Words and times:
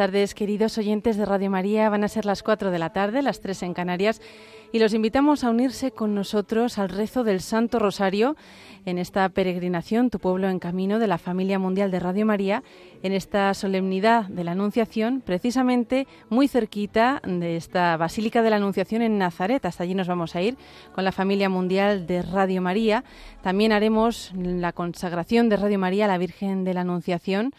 Tardes, 0.00 0.34
queridos 0.34 0.78
oyentes 0.78 1.18
de 1.18 1.26
Radio 1.26 1.50
María. 1.50 1.90
Van 1.90 2.04
a 2.04 2.08
ser 2.08 2.24
las 2.24 2.42
4 2.42 2.70
de 2.70 2.78
la 2.78 2.94
tarde, 2.94 3.20
las 3.20 3.42
3 3.42 3.64
en 3.64 3.74
Canarias, 3.74 4.22
y 4.72 4.78
los 4.78 4.94
invitamos 4.94 5.44
a 5.44 5.50
unirse 5.50 5.90
con 5.90 6.14
nosotros 6.14 6.78
al 6.78 6.88
rezo 6.88 7.22
del 7.22 7.42
Santo 7.42 7.78
Rosario 7.78 8.34
en 8.86 8.96
esta 8.96 9.28
peregrinación 9.28 10.08
Tu 10.08 10.18
pueblo 10.18 10.48
en 10.48 10.58
camino 10.58 10.98
de 11.00 11.06
la 11.06 11.18
familia 11.18 11.58
mundial 11.58 11.90
de 11.90 12.00
Radio 12.00 12.24
María, 12.24 12.62
en 13.02 13.12
esta 13.12 13.52
solemnidad 13.52 14.24
de 14.24 14.42
la 14.42 14.52
Anunciación, 14.52 15.20
precisamente 15.20 16.06
muy 16.30 16.48
cerquita 16.48 17.20
de 17.26 17.56
esta 17.56 17.98
Basílica 17.98 18.40
de 18.40 18.48
la 18.48 18.56
Anunciación 18.56 19.02
en 19.02 19.18
Nazaret. 19.18 19.66
Hasta 19.66 19.84
allí 19.84 19.94
nos 19.94 20.08
vamos 20.08 20.34
a 20.34 20.40
ir 20.40 20.56
con 20.94 21.04
la 21.04 21.12
familia 21.12 21.50
mundial 21.50 22.06
de 22.06 22.22
Radio 22.22 22.62
María. 22.62 23.04
También 23.42 23.72
haremos 23.72 24.32
la 24.34 24.72
consagración 24.72 25.50
de 25.50 25.58
Radio 25.58 25.78
María 25.78 26.06
a 26.06 26.08
la 26.08 26.16
Virgen 26.16 26.64
de 26.64 26.72
la 26.72 26.80
Anunciación 26.80 27.52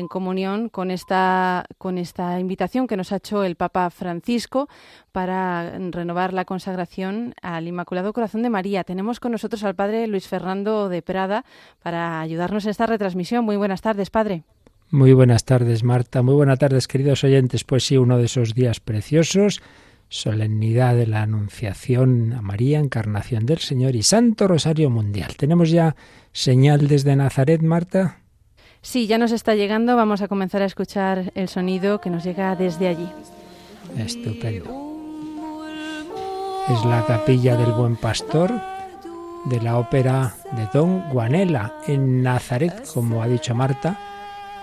en 0.00 0.08
comunión 0.08 0.68
con 0.68 0.90
esta, 0.90 1.64
con 1.78 1.98
esta 1.98 2.40
invitación 2.40 2.88
que 2.88 2.96
nos 2.96 3.12
ha 3.12 3.16
hecho 3.16 3.44
el 3.44 3.54
Papa 3.54 3.88
Francisco 3.90 4.68
para 5.12 5.78
renovar 5.90 6.32
la 6.32 6.44
consagración 6.44 7.34
al 7.42 7.68
Inmaculado 7.68 8.12
Corazón 8.12 8.42
de 8.42 8.50
María. 8.50 8.82
Tenemos 8.82 9.20
con 9.20 9.32
nosotros 9.32 9.62
al 9.62 9.76
Padre 9.76 10.08
Luis 10.08 10.26
Fernando 10.26 10.88
de 10.88 11.02
Prada 11.02 11.44
para 11.82 12.20
ayudarnos 12.20 12.64
en 12.64 12.70
esta 12.70 12.86
retransmisión. 12.86 13.44
Muy 13.44 13.56
buenas 13.56 13.82
tardes, 13.82 14.10
Padre. 14.10 14.42
Muy 14.90 15.12
buenas 15.12 15.44
tardes, 15.44 15.84
Marta. 15.84 16.22
Muy 16.22 16.34
buenas 16.34 16.58
tardes, 16.58 16.88
queridos 16.88 17.22
oyentes. 17.22 17.62
Pues 17.62 17.84
sí, 17.84 17.96
uno 17.96 18.18
de 18.18 18.24
esos 18.24 18.54
días 18.54 18.80
preciosos, 18.80 19.62
solemnidad 20.08 20.96
de 20.96 21.06
la 21.06 21.22
Anunciación 21.22 22.32
a 22.32 22.42
María, 22.42 22.80
Encarnación 22.80 23.46
del 23.46 23.58
Señor 23.58 23.94
y 23.94 24.02
Santo 24.02 24.48
Rosario 24.48 24.90
Mundial. 24.90 25.36
¿Tenemos 25.36 25.70
ya 25.70 25.94
señal 26.32 26.88
desde 26.88 27.14
Nazaret, 27.14 27.62
Marta? 27.62 28.19
Sí, 28.82 29.06
ya 29.06 29.18
nos 29.18 29.32
está 29.32 29.54
llegando. 29.54 29.96
Vamos 29.96 30.22
a 30.22 30.28
comenzar 30.28 30.62
a 30.62 30.66
escuchar 30.66 31.32
el 31.34 31.48
sonido 31.48 32.00
que 32.00 32.10
nos 32.10 32.24
llega 32.24 32.56
desde 32.56 32.88
allí. 32.88 33.08
Estupendo. 33.96 34.90
Es 36.68 36.84
la 36.84 37.04
capilla 37.06 37.56
del 37.56 37.72
Buen 37.72 37.96
Pastor 37.96 38.52
de 39.46 39.60
la 39.60 39.78
ópera 39.78 40.34
de 40.52 40.68
Don 40.72 41.10
Guanela 41.10 41.74
en 41.86 42.22
Nazaret, 42.22 42.86
como 42.92 43.22
ha 43.22 43.28
dicho 43.28 43.54
Marta, 43.54 43.98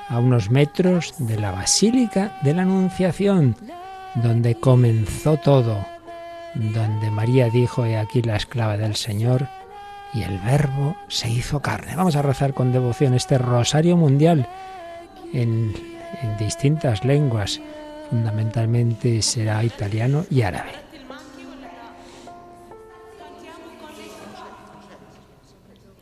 a 0.08 0.20
unos 0.20 0.50
metros 0.50 1.16
de 1.18 1.38
la 1.38 1.52
Basílica 1.52 2.38
de 2.44 2.53
la 2.53 2.62
Anunciación, 2.62 3.56
donde 4.16 4.56
comenzó 4.56 5.38
todo, 5.38 5.86
donde 6.56 7.12
María 7.12 7.50
dijo, 7.50 7.86
he 7.86 7.97
aquí 7.97 8.22
la 8.22 8.38
esclava 8.38 8.78
del 8.78 8.96
Señor, 8.96 9.47
y 10.13 10.23
el 10.23 10.40
verbo 10.40 10.95
se 11.07 11.29
hizo 11.29 11.62
carne. 11.62 11.95
Vamos 11.95 12.16
a 12.16 12.22
rezar 12.22 12.53
con 12.53 12.72
devoción 12.72 13.13
este 13.13 13.38
rosario 13.38 13.97
mundial 13.97 14.47
en, 15.34 15.73
distintas 16.40 17.03
lenguas, 17.03 17.59
fundamentalmente 18.09 19.22
será 19.22 19.63
italiano 19.63 20.25
y 20.29 20.41
árabe. 20.41 20.72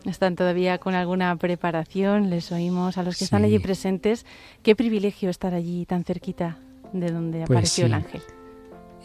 Están 0.05 0.35
todavía 0.35 0.77
con 0.77 0.93
alguna 0.93 1.35
preparación, 1.35 2.29
les 2.29 2.51
oímos 2.51 2.99
a 2.99 3.03
los 3.03 3.17
que 3.17 3.23
están 3.23 3.43
allí 3.43 3.57
presentes. 3.57 4.25
Qué 4.61 4.75
privilegio 4.75 5.31
estar 5.31 5.55
allí 5.55 5.85
tan 5.87 6.03
cerquita 6.03 6.59
de 6.93 7.11
donde 7.11 7.39
pues 7.39 7.49
apareció 7.49 7.87
el 7.87 7.95
ángel 7.95 8.21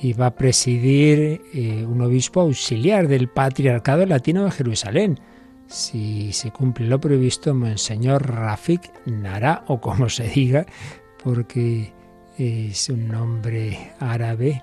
y 0.01 0.15
va 0.15 0.27
a 0.27 0.35
presidir 0.35 1.43
eh, 1.53 1.85
un 1.87 2.01
obispo 2.01 2.41
auxiliar 2.41 3.07
del 3.07 3.29
Patriarcado 3.29 4.07
Latino 4.07 4.45
de 4.45 4.51
Jerusalén. 4.51 5.21
Si 5.67 6.33
se 6.33 6.51
cumple 6.51 6.87
lo 6.87 7.01
previsto, 7.01 7.55
Monseñor 7.55 8.29
Rafik 8.29 8.91
Nara, 9.07 9.65
o 9.69 9.81
como 9.81 10.09
se 10.09 10.29
diga, 10.29 10.67
porque 11.23 11.93
es 12.39 12.89
un 12.89 13.09
nombre 13.09 13.93
árabe 14.01 14.63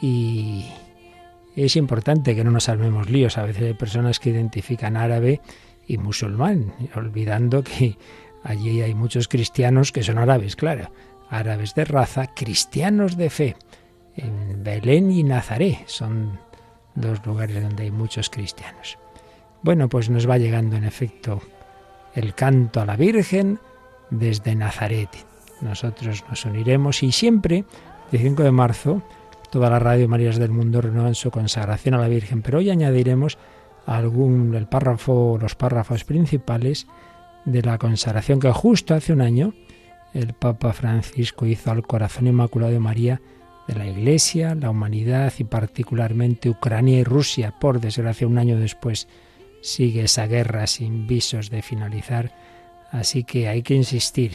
y 0.00 0.66
es 1.54 1.76
importante 1.76 2.34
que 2.34 2.44
no 2.44 2.50
nos 2.50 2.64
salvemos 2.64 3.08
líos. 3.08 3.38
A 3.38 3.44
veces 3.44 3.62
hay 3.62 3.74
personas 3.74 4.18
que 4.18 4.30
identifican 4.30 4.96
árabe 4.96 5.40
y 5.86 5.98
musulmán, 5.98 6.74
olvidando 6.96 7.62
que 7.62 7.96
allí 8.42 8.82
hay 8.82 8.94
muchos 8.94 9.28
cristianos 9.28 9.92
que 9.92 10.02
son 10.02 10.18
árabes, 10.18 10.56
claro, 10.56 10.90
árabes 11.30 11.74
de 11.74 11.84
raza, 11.84 12.34
cristianos 12.34 13.16
de 13.16 13.30
fe 13.30 13.56
en 14.18 14.62
Belén 14.62 15.10
y 15.10 15.22
Nazaret. 15.22 15.78
Son 15.86 16.38
dos 16.94 17.24
lugares 17.24 17.62
donde 17.62 17.84
hay 17.84 17.90
muchos 17.90 18.30
cristianos. 18.30 18.98
Bueno, 19.62 19.88
pues 19.88 20.10
nos 20.10 20.28
va 20.28 20.38
llegando 20.38 20.76
en 20.76 20.84
efecto 20.84 21.40
el 22.14 22.34
canto 22.34 22.80
a 22.80 22.86
la 22.86 22.96
Virgen 22.96 23.58
desde 24.10 24.54
Nazaret. 24.54 25.10
Nosotros 25.60 26.24
nos 26.28 26.44
uniremos 26.44 27.02
y 27.02 27.12
siempre, 27.12 27.64
el 28.12 28.18
5 28.18 28.42
de 28.42 28.50
marzo, 28.52 29.02
toda 29.50 29.70
la 29.70 29.78
Radio 29.78 30.08
Marías 30.08 30.38
del 30.38 30.50
Mundo 30.50 30.80
renuevan 30.80 31.14
su 31.14 31.30
consagración 31.30 31.94
a 31.94 31.98
la 31.98 32.08
Virgen, 32.08 32.42
pero 32.42 32.58
hoy 32.58 32.70
añadiremos 32.70 33.38
algún 33.86 34.54
el 34.54 34.66
párrafo, 34.66 35.38
los 35.40 35.54
párrafos 35.54 36.04
principales 36.04 36.86
de 37.44 37.62
la 37.62 37.78
consagración 37.78 38.40
que 38.40 38.52
justo 38.52 38.94
hace 38.94 39.12
un 39.12 39.22
año 39.22 39.54
el 40.12 40.34
Papa 40.34 40.72
Francisco 40.72 41.46
hizo 41.46 41.70
al 41.70 41.86
Corazón 41.86 42.26
Inmaculado 42.26 42.72
de 42.72 42.80
María 42.80 43.20
de 43.68 43.74
la 43.74 43.86
Iglesia, 43.86 44.54
la 44.54 44.70
humanidad 44.70 45.32
y 45.38 45.44
particularmente 45.44 46.50
Ucrania 46.50 46.98
y 46.98 47.04
Rusia. 47.04 47.54
Por 47.60 47.80
desgracia, 47.80 48.26
un 48.26 48.38
año 48.38 48.58
después 48.58 49.06
sigue 49.62 50.02
esa 50.04 50.26
guerra 50.26 50.66
sin 50.66 51.06
visos 51.06 51.50
de 51.50 51.62
finalizar. 51.62 52.32
Así 52.90 53.22
que 53.24 53.48
hay 53.48 53.62
que 53.62 53.74
insistir 53.74 54.32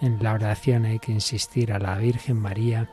en 0.00 0.22
la 0.22 0.32
oración, 0.32 0.86
hay 0.86 0.98
que 0.98 1.12
insistir 1.12 1.72
a 1.72 1.78
la 1.78 1.96
Virgen 1.98 2.38
María, 2.38 2.88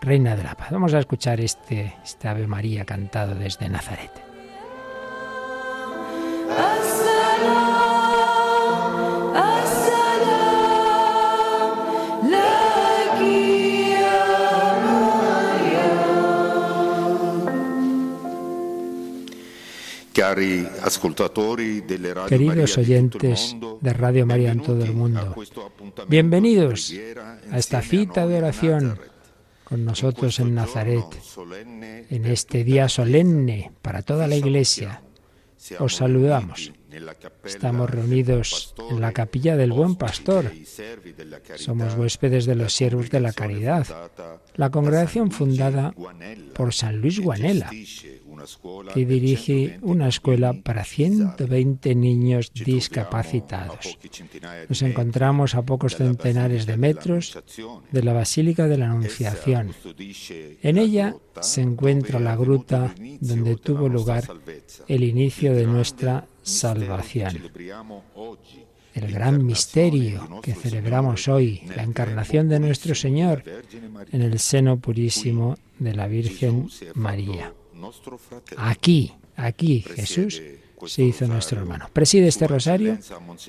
Reina 0.00 0.36
de 0.36 0.44
la 0.44 0.54
Paz. 0.54 0.70
Vamos 0.70 0.94
a 0.94 1.00
escuchar 1.00 1.40
este, 1.40 1.94
este 2.04 2.28
Ave 2.28 2.46
María 2.46 2.84
cantado 2.84 3.34
desde 3.34 3.68
Nazaret. 3.68 4.12
Queridos 22.28 22.78
oyentes 22.78 23.56
de 23.80 23.92
Radio 23.92 24.26
María 24.26 24.50
en 24.50 24.60
todo 24.60 24.84
el 24.84 24.92
mundo, 24.92 25.36
bienvenidos 26.08 26.92
a 27.52 27.58
esta 27.58 27.80
cita 27.80 28.26
de 28.26 28.38
oración 28.38 28.98
con 29.62 29.84
nosotros 29.84 30.40
en 30.40 30.54
Nazaret, 30.54 31.04
en 32.10 32.26
este 32.26 32.64
día 32.64 32.88
solemne 32.88 33.72
para 33.82 34.02
toda 34.02 34.26
la 34.26 34.34
Iglesia. 34.34 35.02
Os 35.78 35.96
saludamos. 35.96 36.72
Estamos 37.44 37.90
reunidos 37.90 38.74
en 38.90 39.00
la 39.00 39.12
capilla 39.12 39.56
del 39.56 39.72
Buen 39.72 39.96
Pastor. 39.96 40.50
Somos 41.56 41.94
huéspedes 41.94 42.46
de 42.46 42.54
los 42.54 42.72
siervos 42.72 43.10
de 43.10 43.20
la 43.20 43.32
caridad, 43.32 43.86
la 44.54 44.70
congregación 44.70 45.30
fundada 45.30 45.94
por 46.54 46.72
San 46.72 47.00
Luis 47.00 47.20
Guanela 47.20 47.70
que 48.94 49.06
dirige 49.06 49.78
una 49.82 50.08
escuela 50.08 50.52
para 50.52 50.84
120 50.84 51.94
niños 51.94 52.52
discapacitados. 52.52 53.98
Nos 54.68 54.82
encontramos 54.82 55.54
a 55.54 55.62
pocos 55.62 55.96
centenares 55.96 56.66
de 56.66 56.76
metros 56.76 57.38
de 57.90 58.02
la 58.02 58.12
Basílica 58.12 58.66
de 58.68 58.78
la 58.78 58.90
Anunciación. 58.90 59.72
En 60.62 60.78
ella 60.78 61.16
se 61.40 61.62
encuentra 61.62 62.20
la 62.20 62.36
gruta 62.36 62.94
donde 63.20 63.56
tuvo 63.56 63.88
lugar 63.88 64.24
el 64.88 65.04
inicio 65.04 65.54
de 65.54 65.66
nuestra 65.66 66.26
salvación. 66.42 67.50
El 68.94 69.12
gran 69.12 69.44
misterio 69.44 70.40
que 70.40 70.54
celebramos 70.54 71.28
hoy, 71.28 71.62
la 71.76 71.82
encarnación 71.82 72.48
de 72.48 72.60
nuestro 72.60 72.94
Señor 72.94 73.42
en 74.10 74.22
el 74.22 74.38
seno 74.38 74.78
purísimo 74.78 75.56
de 75.78 75.94
la 75.94 76.06
Virgen 76.06 76.68
María. 76.94 77.52
Aquí, 78.56 79.12
aquí 79.36 79.82
Jesús 79.82 80.42
se 80.86 81.02
hizo 81.02 81.26
nuestro 81.26 81.60
hermano. 81.60 81.88
Preside 81.92 82.28
este 82.28 82.46
rosario 82.46 82.98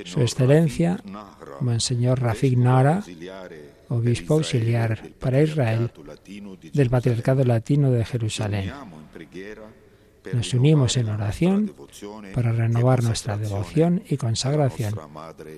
Su 0.05 0.21
Excelencia, 0.21 1.01
Monseñor 1.61 2.21
Rafik 2.21 2.57
Nara, 2.57 3.03
obispo 3.89 4.35
auxiliar 4.35 5.11
para 5.19 5.41
Israel 5.41 5.91
del 6.73 6.89
Patriarcado 6.89 7.43
Latino 7.43 7.91
de 7.91 8.05
Jerusalén. 8.05 8.71
Nos 10.33 10.53
unimos 10.53 10.97
en 10.97 11.09
oración 11.09 11.73
para 12.33 12.51
renovar 12.51 13.01
nuestra 13.03 13.37
devoción 13.37 14.03
y 14.09 14.17
consagración 14.17 14.93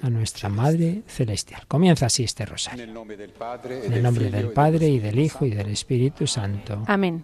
a 0.02 0.10
nuestra 0.10 0.50
Madre 0.50 1.04
Celestial. 1.08 1.66
Comienza 1.68 2.06
así 2.06 2.24
este 2.24 2.46
rosario. 2.46 2.84
En 2.84 2.90
el 2.90 2.94
nombre 2.94 4.30
del 4.30 4.52
Padre 4.52 4.90
y 4.90 5.00
del 5.00 5.20
Hijo 5.20 5.46
y 5.46 5.52
del 5.52 5.70
Espíritu 5.70 6.28
Santo. 6.28 6.84
Amén. 6.88 7.24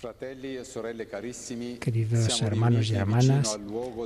E 0.00 1.78
Queridos 1.80 2.40
hermanos 2.42 2.88
y 2.88 2.94
hermanas, 2.94 3.58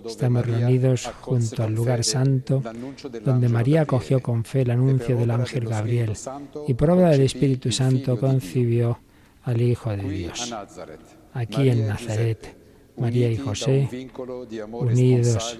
estamos 0.06 0.46
reunidos 0.46 1.10
junto 1.20 1.62
al 1.62 1.74
lugar 1.74 2.02
santo 2.02 2.62
donde 3.22 3.50
María 3.50 3.82
acogió 3.82 4.20
con 4.20 4.42
fe 4.44 4.62
el 4.62 4.70
anuncio 4.70 5.16
del 5.18 5.30
ángel 5.30 5.68
Gabriel 5.68 6.14
y 6.66 6.72
por 6.72 6.90
obra 6.92 7.10
del 7.10 7.20
Espíritu 7.22 7.70
Santo 7.70 8.18
concibió 8.18 9.00
al 9.42 9.60
Hijo 9.60 9.90
de 9.94 10.08
Dios. 10.08 10.54
Aquí 11.34 11.68
en 11.68 11.86
Nazaret, 11.86 12.56
María 12.96 13.30
y 13.30 13.36
José, 13.36 14.08
unidos 14.70 15.58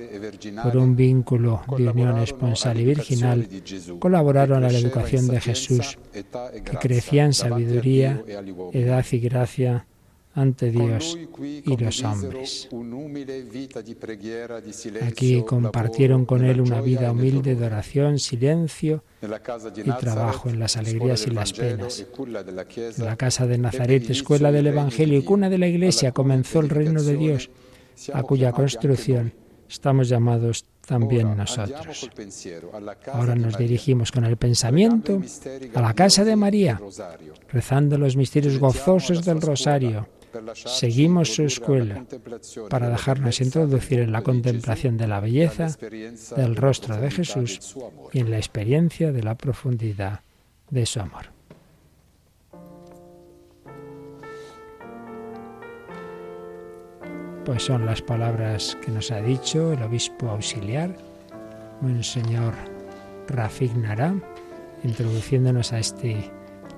por 0.63 0.79
un 0.79 0.97
vínculo 0.97 1.63
de 1.77 1.89
unión 1.91 2.19
esponsal 2.19 2.81
y 2.81 2.85
virginal, 2.87 3.47
colaboraron 3.99 4.65
a 4.65 4.71
la 4.71 4.79
educación 4.79 5.29
de 5.29 5.43
Jesús, 5.43 5.99
que 6.11 6.79
crecía 6.81 7.27
en 7.27 7.35
sabiduría, 7.35 8.25
edad 8.73 9.05
y 9.11 9.19
gracia 9.19 9.87
ante 10.35 10.71
Dios 10.71 11.19
y 11.43 11.77
los 11.77 12.03
hombres. 12.03 12.69
Aquí 15.07 15.43
compartieron 15.43 16.25
con 16.25 16.45
Él 16.45 16.61
una 16.61 16.81
vida 16.81 17.13
humilde 17.13 17.55
de 17.55 17.67
oración, 17.67 18.19
silencio 18.19 19.05
y 19.23 19.93
trabajo 19.93 20.49
en 20.49 20.59
las 20.59 20.77
alegrías 20.77 21.27
y 21.27 21.31
las 21.31 21.53
penas. 21.53 22.07
En 22.19 23.05
la 23.05 23.17
casa 23.17 23.47
de 23.47 23.59
Nazaret, 23.59 24.09
escuela 24.09 24.51
del 24.51 24.69
Evangelio 24.69 25.19
y 25.19 25.23
cuna 25.23 25.51
de 25.51 25.59
la 25.59 25.67
Iglesia, 25.67 26.13
comenzó 26.13 26.61
el 26.61 26.71
reino 26.71 27.03
de 27.03 27.17
Dios, 27.17 27.51
a 28.13 28.23
cuya 28.23 28.53
construcción 28.53 29.35
estamos 29.69 30.09
llamados 30.09 30.65
también 30.87 31.37
nosotros. 31.37 32.11
Ahora 33.13 33.35
nos 33.35 33.57
dirigimos 33.57 34.11
con 34.11 34.25
el 34.25 34.37
pensamiento 34.37 35.21
a 35.75 35.81
la 35.81 35.95
casa 35.95 36.25
de 36.25 36.37
María, 36.37 36.81
rezando 37.51 37.99
los 37.99 38.17
misterios 38.17 38.59
gozosos 38.59 39.25
del 39.25 39.41
rosario 39.41 40.09
Seguimos 40.55 41.35
su 41.35 41.43
escuela 41.45 42.05
para 42.71 42.89
dejarnos 42.89 43.41
introducir 43.41 44.01
en 44.01 44.13
la 44.13 44.23
contemplación 44.23 44.97
de 44.97 45.07
la 45.07 45.21
belleza 45.21 45.77
del 46.37 46.57
rostro 46.57 46.97
de 46.97 47.11
Jesús 47.11 47.77
y 48.13 48.21
en 48.21 48.31
la 48.31 48.39
experiencia 48.39 49.13
de 49.13 49.23
la 49.23 49.37
profundidad 49.37 50.21
de 50.71 50.87
su 50.87 51.01
amor. 51.01 51.27
Pues 57.45 57.65
son 57.65 57.85
las 57.87 58.01
palabras 58.01 58.79
que 58.85 58.93
nos 58.93 59.11
ha 59.11 59.21
dicho 59.21 59.73
el 59.73 59.83
obispo 59.83 60.31
auxiliar, 60.31 60.97
Monseñor 61.81 62.55
Rafik 63.29 63.73
introduciéndonos 64.85 65.73
a 65.73 65.81
este 65.81 66.31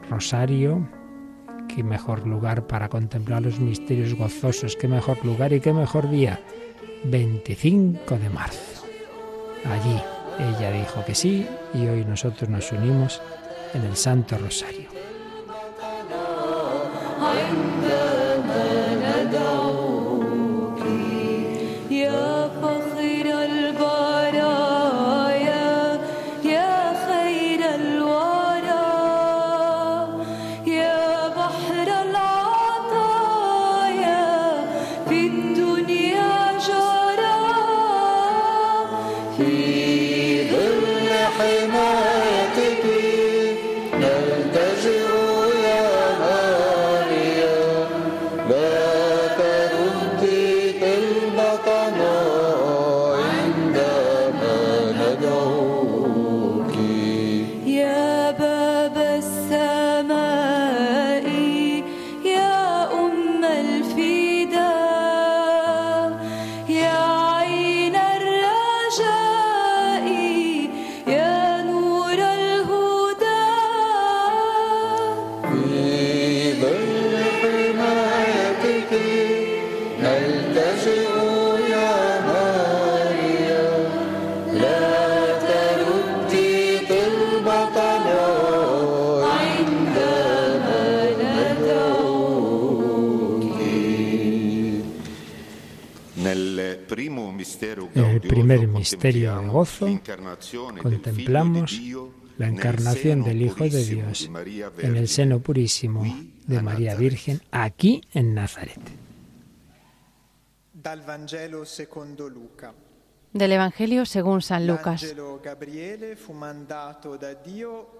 rosario 0.09 0.89
qué 1.69 1.83
mejor 1.83 2.27
lugar 2.27 2.67
para 2.67 2.89
contemplar 2.89 3.43
los 3.43 3.59
misterios 3.59 4.15
gozosos, 4.15 4.77
qué 4.77 4.89
mejor 4.89 5.25
lugar 5.25 5.53
y 5.53 5.61
qué 5.61 5.73
mejor 5.73 6.11
día, 6.11 6.41
25 7.05 8.19
de 8.19 8.31
marzo. 8.31 8.85
Allí 9.65 10.01
ella 10.39 10.71
dijo 10.73 11.05
que 11.05 11.15
sí 11.15 11.47
y 11.73 11.87
hoy 11.87 12.05
nosotros 12.05 12.49
nos 12.51 12.73
unimos 12.73 13.21
en 13.73 13.83
el 13.85 13.97
Santo 13.97 14.37
Rosario. 14.39 14.89
Primer 98.59 98.69
misterio 98.69 99.41
de 99.41 99.49
gozo, 99.49 99.87
contemplamos 100.81 101.81
la 102.39 102.49
encarnación 102.49 103.23
del 103.23 103.43
Hijo 103.43 103.65
de 103.65 103.85
Dios 103.85 104.31
en 104.79 104.97
el 104.97 105.09
seno 105.09 105.41
purísimo 105.41 106.05
de 106.47 106.63
María 106.63 106.95
Virgen, 106.95 107.41
aquí 107.51 108.03
en 108.13 108.35
Nazaret. 108.35 108.81
Del 113.33 113.53
Evangelio 113.53 114.07
según 114.07 114.43
San 114.43 114.67
Lucas. 114.67 115.15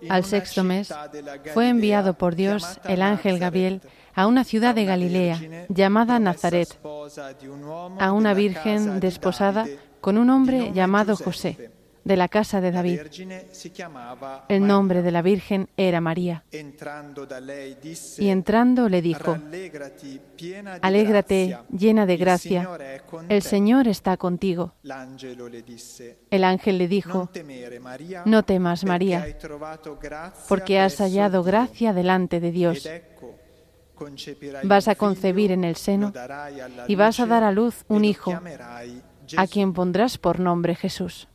Al 0.09 0.25
sexto 0.25 0.63
mes 0.63 0.95
fue 1.53 1.69
enviado 1.69 2.15
por 2.15 2.37
Dios 2.37 2.79
el 2.85 3.03
ángel 3.03 3.39
Gabriel 3.39 3.81
a 4.15 4.29
una 4.29 4.45
ciudad 4.45 4.77
de 4.77 4.85
Galilea 4.85 5.67
llamada 5.69 6.21
Nazaret, 6.21 6.79
a 7.99 8.13
una 8.13 8.35
virgen 8.35 9.01
desposada 9.01 9.67
con 10.05 10.19
un 10.19 10.29
hombre 10.29 10.71
llamado 10.75 11.17
José, 11.17 11.71
de 12.05 12.17
la 12.19 12.29
casa 12.29 12.61
de 12.61 12.71
David. 12.71 13.01
El 14.51 14.67
nombre 14.67 15.01
de 15.01 15.11
la 15.11 15.23
Virgen 15.23 15.71
era 15.79 16.03
María. 16.03 16.45
Y 18.19 18.29
entrando 18.29 18.91
le 18.91 19.01
dijo, 19.01 19.39
Alégrate, 20.83 21.59
llena 21.71 22.05
de 22.05 22.19
gracia, 22.19 22.69
el 23.31 23.41
Señor 23.41 23.89
está 23.89 24.19
contigo. 24.19 24.75
El 26.31 26.45
ángel 26.45 26.77
le 26.77 26.87
dijo, 26.87 27.31
No 28.27 28.43
temas, 28.43 28.85
María, 28.85 29.27
porque 30.51 30.81
has 30.81 30.99
hallado 30.99 31.43
gracia 31.43 31.95
delante 31.95 32.41
de 32.41 32.53
Dios. 32.53 32.87
Vas 34.65 34.87
a 34.89 34.97
concebir 34.97 35.51
en 35.51 35.65
el 35.65 35.77
seno 35.77 36.13
y 36.89 36.95
vas 36.95 37.21
a 37.21 37.25
dar 37.25 37.43
a 37.43 37.53
luz 37.53 37.87
un 37.89 38.05
hijo 38.05 38.39
a 39.38 39.48
quien 39.48 39.74
pondrás 39.74 40.18
por 40.18 40.40
nombre 40.40 40.76
Jesús. 40.76 41.28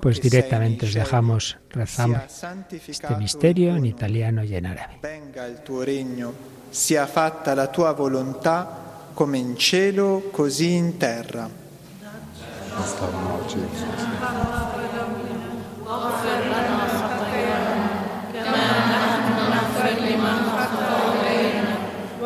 Pues 0.00 0.20
directamente 0.20 0.86
os 0.86 0.94
dejamos 0.94 1.58
rezar 1.70 2.28
este 2.70 3.16
misterio 3.16 3.74
en 3.74 3.86
italiano 3.86 4.44
y 4.44 4.54
en 4.54 4.66
árabe. 4.66 5.00
Venga 5.02 5.48
il 5.48 5.58
tuo 5.62 5.84
regno, 5.84 6.32
sia 6.70 7.06
fatta 7.06 7.54
la 7.54 7.66
tua 7.66 7.92
volontà 7.92 9.10
come 9.12 9.38
in 9.38 9.56
cielo 9.56 10.28
così 10.30 10.74
in 10.74 10.96
terra. 10.96 11.62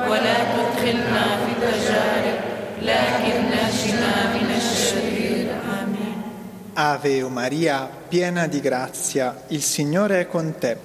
ولا 0.08 0.61
Ave 6.75 7.21
o 7.21 7.29
Maria, 7.29 7.87
piena 8.07 8.47
di 8.47 8.59
grazia, 8.59 9.43
il 9.49 9.61
Signore 9.61 10.21
è 10.21 10.27
con 10.27 10.55
te. 10.57 10.75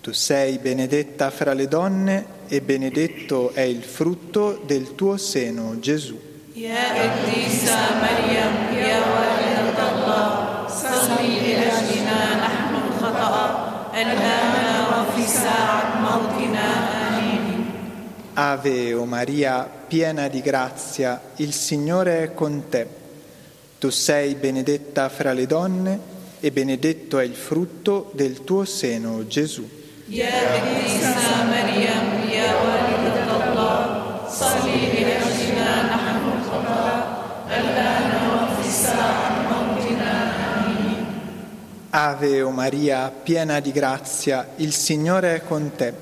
Tu 0.00 0.12
sei 0.12 0.56
benedetta 0.56 1.30
fra 1.30 1.52
le 1.52 1.68
donne 1.68 2.24
e 2.48 2.62
benedetto 2.62 3.50
è 3.52 3.60
il 3.60 3.82
frutto 3.82 4.62
del 4.64 4.94
tuo 4.94 5.18
seno, 5.18 5.78
Gesù. 5.80 6.18
Ave 18.32 18.94
o 18.94 19.04
Maria, 19.04 19.68
piena 19.86 20.28
di 20.28 20.40
grazia, 20.40 21.20
il 21.36 21.52
Signore 21.52 22.22
è 22.22 22.32
con 22.32 22.68
te. 22.70 22.97
Tu 23.78 23.90
sei 23.90 24.34
benedetta 24.34 25.08
fra 25.08 25.32
le 25.32 25.46
donne 25.46 26.00
e 26.40 26.50
benedetto 26.50 27.20
è 27.20 27.22
il 27.22 27.36
frutto 27.36 28.10
del 28.12 28.42
tuo 28.42 28.64
seno, 28.64 29.24
Gesù. 29.28 29.68
Ave 41.90 42.42
o 42.42 42.50
Maria, 42.50 43.10
piena 43.10 43.60
di 43.60 43.70
grazia, 43.70 44.54
il 44.56 44.72
Signore 44.72 45.36
è 45.36 45.44
con 45.44 45.70
te. 45.76 45.94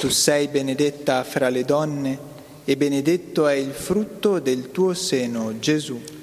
Tu 0.00 0.08
sei 0.08 0.48
benedetta 0.48 1.22
fra 1.24 1.50
le 1.50 1.66
donne 1.66 2.18
e 2.64 2.78
benedetto 2.78 3.46
è 3.46 3.52
il 3.52 3.72
frutto 3.72 4.38
del 4.38 4.70
tuo 4.70 4.94
seno, 4.94 5.58
Gesù. 5.58 6.19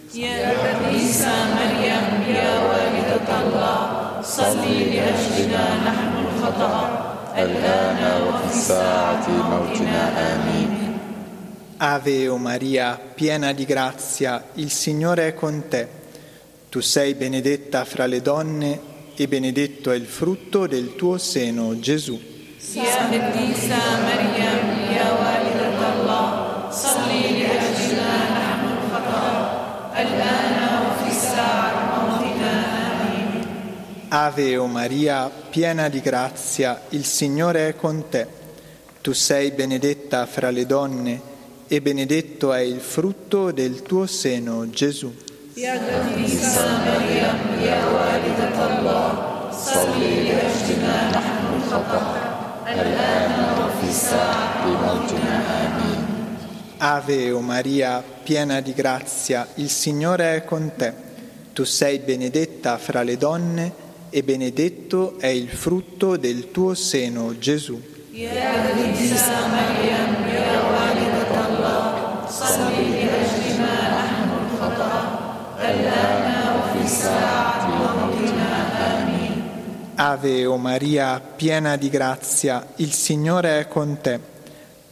Ave 11.78 12.28
o 12.28 12.36
Maria, 12.36 13.00
piena 13.14 13.52
di 13.52 13.64
grazia, 13.64 14.44
il 14.54 14.70
Signore 14.70 15.28
è 15.28 15.34
con 15.34 15.64
te. 15.68 15.88
Tu 16.68 16.80
sei 16.80 17.14
benedetta 17.14 17.84
fra 17.84 18.06
le 18.06 18.22
donne 18.22 18.80
e 19.14 19.28
benedetto 19.28 19.90
è 19.90 19.96
il 19.96 20.06
frutto 20.06 20.66
del 20.66 20.94
tuo 20.94 21.18
seno, 21.18 21.78
Gesù. 21.78 22.30
يا 22.76 23.10
قديسة 23.12 23.76
مريم 24.06 24.64
يا 24.96 25.08
والدة 25.12 25.80
الله 25.94 26.70
صلي 26.70 27.35
لأجلنا 27.35 27.35
نحن 27.35 27.35
الخطاة 27.35 27.35
الآن 30.02 30.58
وفي 30.84 31.10
ساعة 31.14 31.72
موتنا 31.94 32.52
آمين 33.02 33.44
Ave 34.08 34.56
o 34.58 34.66
Maria, 34.66 35.30
piena 35.50 35.88
di 35.88 36.00
grazia, 36.00 36.82
il 36.90 37.04
Signore 37.04 37.68
è 37.68 37.76
con 37.76 38.08
te. 38.10 38.26
Tu 39.00 39.12
sei 39.12 39.50
benedetta 39.52 40.26
fra 40.26 40.50
le 40.50 40.66
donne 40.66 41.20
e 41.66 41.80
benedetto 41.80 42.52
è 42.52 42.60
il 42.60 42.80
frutto 42.80 43.50
del 43.52 43.82
tuo 43.82 44.06
seno, 44.06 44.68
Gesù. 44.70 45.12
يا 45.56 45.72
قديسة 45.72 46.64
مريم 46.86 47.38
يا 47.60 47.84
والدة 47.84 48.52
Ave 56.79 57.31
o 57.31 57.41
Maria, 57.41 58.03
piena 58.23 58.61
di 58.61 58.71
grazia, 58.71 59.47
il 59.55 59.69
Signore 59.69 60.35
è 60.35 60.43
con 60.43 60.73
te. 60.75 60.93
Tu 61.51 61.63
sei 61.63 61.97
benedetta 61.97 62.77
fra 62.77 63.01
le 63.01 63.17
donne 63.17 63.73
e 64.11 64.21
benedetto 64.21 65.17
è 65.17 65.25
il 65.25 65.49
frutto 65.49 66.17
del 66.17 66.51
tuo 66.51 66.75
seno, 66.75 67.35
Gesù. 67.39 67.81
Ave 79.95 80.45
o 80.45 80.57
Maria, 80.57 81.19
piena 81.19 81.75
di 81.75 81.89
grazia, 81.89 82.67
il 82.75 82.93
Signore 82.93 83.61
è 83.61 83.67
con 83.67 83.97
te. 83.99 84.36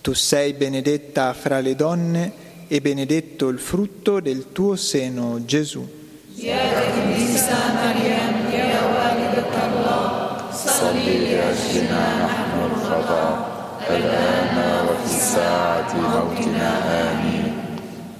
Tu 0.05 0.13
sei 0.13 0.53
benedetta 0.53 1.33
fra 1.33 1.59
le 1.61 1.75
donne 1.75 2.31
e 2.67 2.79
benedetto 2.79 3.47
il 3.47 3.57
frutto 3.57 4.19
del 4.19 4.51
tuo 4.51 4.75
seno, 4.75 5.43
Gesù. 5.45 5.83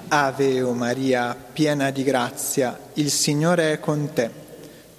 Ave 0.08 0.62
o 0.64 0.74
Maria, 0.74 1.38
piena 1.54 1.92
di 1.92 2.04
grazia, 2.04 2.80
il 2.94 3.12
Signore 3.12 3.74
è 3.74 3.80
con 3.80 4.10
te. 4.12 4.32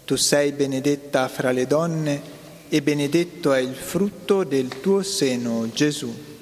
Tu 0.05 0.15
sei 0.15 0.53
benedetta 0.53 1.27
fra 1.27 1.51
le 1.51 1.67
donne 1.67 2.23
e 2.69 2.81
benedetto 2.81 3.53
è 3.53 3.59
il 3.59 3.75
frutto 3.75 4.45
del 4.45 4.81
tuo 4.81 5.03
seno, 5.03 5.69
Gesù. 5.75 6.35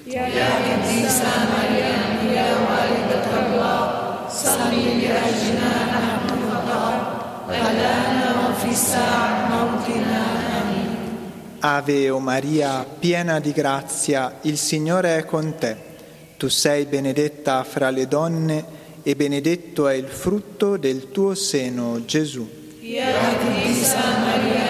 Ave 11.61 12.09
o 12.09 12.19
Maria, 12.19 12.85
piena 12.99 13.39
di 13.39 13.51
grazia, 13.51 14.37
il 14.41 14.57
Signore 14.57 15.17
è 15.17 15.25
con 15.25 15.55
te. 15.57 15.75
Tu 16.37 16.47
sei 16.47 16.85
benedetta 16.85 17.63
fra 17.63 17.89
le 17.89 18.07
donne 18.07 18.65
e 19.03 19.15
benedetto 19.15 19.87
è 19.87 19.93
il 19.93 20.07
frutto 20.07 20.77
del 20.77 21.11
tuo 21.11 21.35
seno, 21.35 22.05
Gesù. 22.05 22.57
يا 22.89 23.39
قديسة 23.39 24.01
مريم 24.21 24.53
يا 24.55 24.62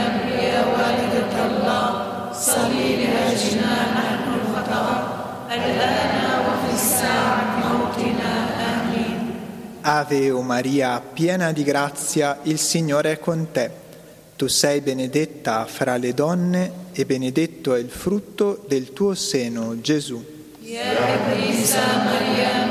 Ave 9.86 10.30
o 10.30 10.40
Maria, 10.40 10.98
piena 10.98 11.52
di 11.52 11.62
grazia, 11.62 12.38
il 12.44 12.58
Signore 12.58 13.12
è 13.12 13.18
con 13.18 13.48
te. 13.52 13.70
Tu 14.34 14.46
sei 14.46 14.80
benedetta 14.80 15.66
fra 15.66 15.98
le 15.98 16.14
donne 16.14 16.72
e 16.92 17.04
benedetto 17.04 17.74
è 17.74 17.80
il 17.80 17.90
frutto 17.90 18.64
del 18.66 18.94
tuo 18.94 19.14
seno, 19.14 19.78
Gesù. 19.82 20.24
Maria, 22.02 22.64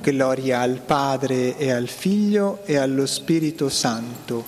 Gloria 0.00 0.60
al 0.60 0.80
Padre 0.84 1.56
e 1.56 1.70
al 1.70 1.88
Figlio 1.88 2.60
e 2.66 2.76
allo 2.76 3.06
Spirito 3.06 3.70
Santo. 3.70 4.44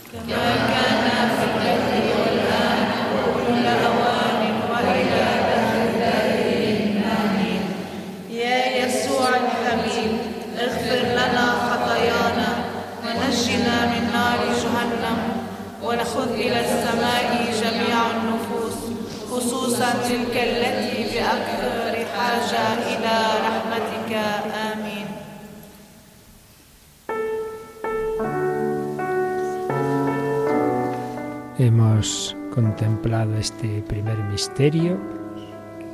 Hemos 31.58 32.36
contemplado 32.54 33.34
este 33.38 33.80
primer 33.88 34.18
misterio 34.24 34.98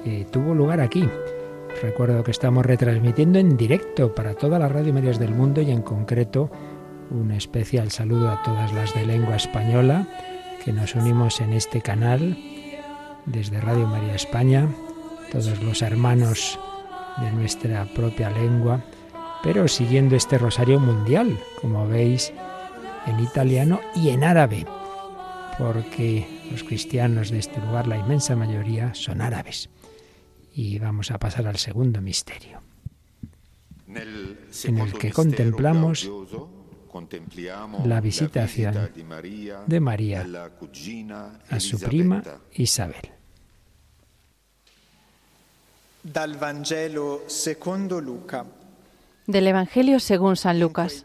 que 0.03 0.27
tuvo 0.29 0.55
lugar 0.55 0.81
aquí. 0.81 1.09
Recuerdo 1.81 2.25
que 2.25 2.33
estamos 2.33 2.67
retransmitiendo 2.67 3.39
en 3.39 3.57
directo 3.57 4.13
para 4.13 4.35
todas 4.35 4.59
las 4.59 4.73
Radio 4.73 4.93
Medias 4.93 5.21
del 5.21 5.31
mundo 5.31 5.63
y 5.63 5.71
en 5.71 5.83
concreto 5.83 6.51
un 7.13 7.31
especial 7.31 7.93
saludo 7.93 8.29
a 8.29 8.43
todas 8.43 8.73
las 8.73 8.93
de 8.93 9.07
lengua 9.07 9.37
española 9.37 10.09
que 10.65 10.73
nos 10.73 10.97
unimos 10.97 11.41
en 11.41 11.53
este 11.53 11.81
canal 11.81 12.37
desde 13.27 13.61
Radio 13.61 13.87
María 13.87 14.17
España, 14.17 14.69
todos 15.31 15.63
los 15.63 15.81
hermanos 15.81 16.59
de 17.21 17.31
nuestra 17.31 17.85
propia 17.95 18.31
lengua, 18.31 18.81
pero 19.45 19.69
siguiendo 19.69 20.17
este 20.17 20.39
rosario 20.39 20.81
mundial, 20.81 21.39
como 21.61 21.87
veis, 21.87 22.33
en 23.07 23.21
italiano 23.21 23.79
y 23.95 24.09
en 24.09 24.25
árabe 24.25 24.67
porque 25.59 26.27
los 26.51 26.65
cristianos 26.65 27.31
de 27.31 27.39
este 27.39 27.61
lugar, 27.61 27.87
la 27.87 27.99
inmensa 27.99 28.37
mayoría, 28.37 28.95
son 28.95 29.21
árabes. 29.21 29.69
Y 30.55 30.79
vamos 30.79 31.11
a 31.11 31.19
pasar 31.19 31.47
al 31.47 31.57
segundo 31.57 32.01
misterio, 32.01 32.61
en 33.87 34.79
el 34.79 34.93
que 34.93 35.11
contemplamos 35.13 36.11
la 37.85 38.01
visitación 38.01 38.91
de 39.67 39.81
María 39.81 40.27
a 41.49 41.61
su 41.61 41.81
prima 41.81 42.23
Isabel. 42.53 43.13
Dal 46.03 46.37
Vangelo 46.37 47.23
secondo 47.29 48.01
Luca. 48.01 48.45
Del 49.27 49.47
Evangelio 49.47 50.01
según 50.01 50.37
San 50.37 50.59
Lucas. 50.61 51.05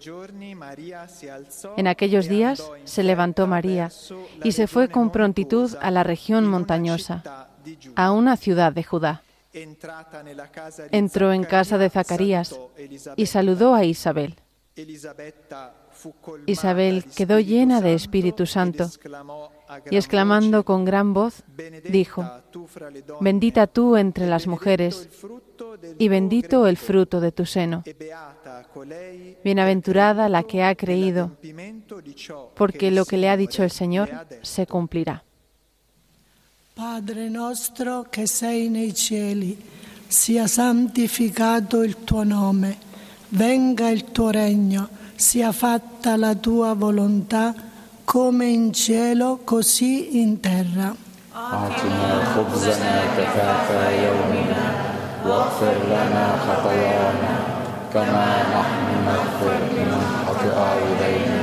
En 1.77 1.87
aquellos 1.87 2.27
días 2.27 2.63
se 2.83 3.03
levantó 3.03 3.47
María 3.47 3.91
y 4.43 4.51
se 4.51 4.67
fue 4.67 4.89
con 4.89 5.11
prontitud 5.11 5.75
a 5.81 5.91
la 5.91 6.03
región 6.03 6.45
montañosa, 6.47 7.47
a 7.95 8.11
una 8.11 8.37
ciudad 8.37 8.73
de 8.73 8.83
Judá. 8.83 9.21
Entró 10.91 11.31
en 11.31 11.43
casa 11.43 11.77
de 11.77 11.89
Zacarías 11.89 12.59
y 13.15 13.25
saludó 13.25 13.75
a 13.75 13.85
Isabel. 13.85 14.35
Isabel 16.45 17.05
quedó 17.15 17.39
llena 17.39 17.81
de 17.81 17.93
Espíritu 17.93 18.45
Santo 18.45 18.89
y 19.91 19.97
exclamando 19.97 20.63
con 20.63 20.85
gran 20.85 21.13
voz, 21.13 21.43
dijo, 21.89 22.25
Bendita 23.19 23.67
tú 23.67 23.97
entre 23.97 24.27
las 24.27 24.47
mujeres 24.47 25.09
y 25.97 26.07
bendito 26.07 26.67
el 26.67 26.77
fruto 26.77 27.19
de 27.19 27.31
tu 27.31 27.45
seno. 27.45 27.83
Bienaventurada 29.43 30.29
la 30.29 30.43
que 30.43 30.63
ha 30.63 30.75
creído, 30.75 31.31
porque 32.55 32.91
lo 32.91 33.05
que 33.05 33.17
le 33.17 33.29
ha 33.29 33.37
dicho 33.37 33.63
el 33.63 33.71
Señor 33.71 34.09
se 34.41 34.65
cumplirá. 34.65 35.23
Padre 36.77 37.27
nostro 37.27 38.05
che 38.07 38.27
sei 38.27 38.69
nei 38.69 38.93
cieli, 38.93 39.59
sia 40.05 40.45
santificato 40.45 41.81
il 41.81 42.03
tuo 42.03 42.23
nome, 42.23 42.77
venga 43.29 43.89
il 43.89 44.11
tuo 44.11 44.29
regno, 44.29 44.87
sia 45.16 45.52
fatta 45.52 46.16
la 46.16 46.34
tua 46.34 46.74
volontà 46.74 47.54
come 48.04 48.46
in 48.46 48.72
cielo 48.72 49.40
così 49.44 50.20
in 50.20 50.40
terra. 50.40 50.94
آتنا 51.34 52.24
خبزنا 52.34 52.94
كفاف 53.16 53.68
يومنا 54.04 54.64
واغفر 55.26 55.74
لنا 55.88 56.24
خطايانا 56.46 57.34
كما 57.92 58.28
نحن 58.54 58.86
نغفر 59.08 59.58
لمن 59.76 60.02
خطأ 60.26 60.58
إلينا 60.88 61.42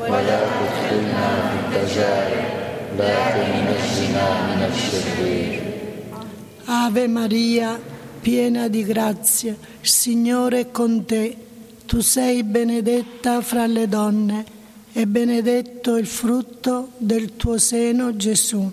ولا 0.00 0.38
تدخلنا 0.50 1.26
في 1.46 1.56
التجارب 1.62 2.46
لكن 2.98 3.48
نجنا 3.70 4.26
من 4.48 4.60
الشرير 4.72 5.60
Ave 6.66 7.08
Maria, 7.08 7.80
piena 8.20 8.68
di 8.68 8.84
grazia, 8.84 9.56
il 9.80 9.88
Signore 9.88 10.60
è 10.60 10.70
con 10.70 11.04
te. 11.04 11.36
tu 11.85 12.01
sei 12.01 12.41
benedetta 12.41 13.41
fra 13.41 13.67
le 13.67 13.87
donne 13.87 14.43
e 14.91 15.05
benedetto 15.05 15.97
il 15.97 16.07
frutto 16.07 16.89
del 16.97 17.35
tuo 17.35 17.59
seno, 17.59 18.15
Gesù. 18.15 18.71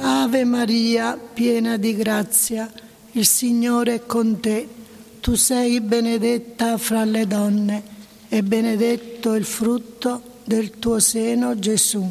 Ave 0.00 0.44
Maria, 0.44 1.18
piena 1.32 1.78
di 1.78 1.96
grazia, 1.96 2.70
il 3.12 3.26
Signore 3.26 3.94
è 3.94 4.06
con 4.06 4.40
te. 4.40 4.68
Tu 5.20 5.34
sei 5.36 5.80
benedetta 5.80 6.76
fra 6.76 7.04
le 7.04 7.26
donne 7.26 7.82
e 8.28 8.42
benedetto 8.42 9.34
il 9.34 9.44
frutto 9.46 10.27
del 10.48 10.78
tuo 10.78 10.98
seno, 10.98 11.58
Gesù. 11.58 12.10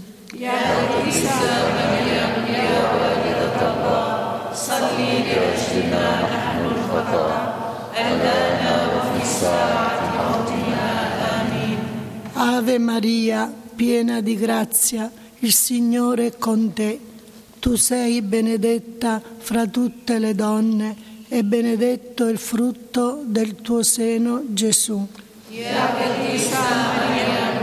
Ave 12.34 12.78
Maria, 12.78 13.52
piena 13.76 14.21
di 14.21 14.36
grazia, 14.38 15.12
il 15.39 15.52
Signore 15.52 16.28
è 16.28 16.38
con 16.38 16.73
te. 16.73 17.00
Tu 17.58 17.76
sei 17.76 18.21
benedetta 18.21 19.19
fra 19.39 19.65
tutte 19.65 20.19
le 20.19 20.36
donne 20.36 20.95
e 21.28 21.43
benedetto 21.43 22.28
il 22.28 22.38
frutto 22.38 23.23
del 23.26 23.56
tuo 23.56 23.82
seno, 23.82 24.43
Gesù. 24.50 25.08
Ave 25.50 26.06
Maria, 26.52 27.57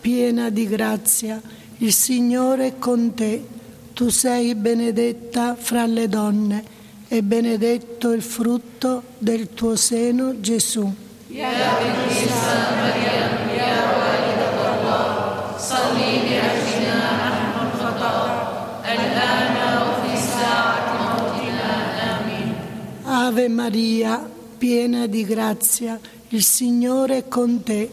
piena 0.00 0.50
di 0.50 0.66
grazia, 0.66 1.40
il 1.78 1.92
Signore 1.92 2.66
è 2.66 2.78
con 2.78 3.14
te. 3.14 3.44
Tu 3.92 4.08
sei 4.08 4.54
benedetta 4.54 5.56
fra 5.58 5.86
le 5.86 6.08
donne 6.08 6.64
e 7.08 7.22
benedetto 7.22 8.12
il 8.12 8.22
frutto 8.22 9.02
del 9.18 9.52
tuo 9.52 9.76
seno, 9.76 10.40
Gesù. 10.40 10.90
Ave 12.42 13.39
Maria, 23.50 24.28
piena 24.56 25.06
di 25.06 25.24
grazia, 25.24 25.98
il 26.28 26.42
Signore 26.42 27.18
è 27.18 27.28
con 27.28 27.62
te. 27.62 27.90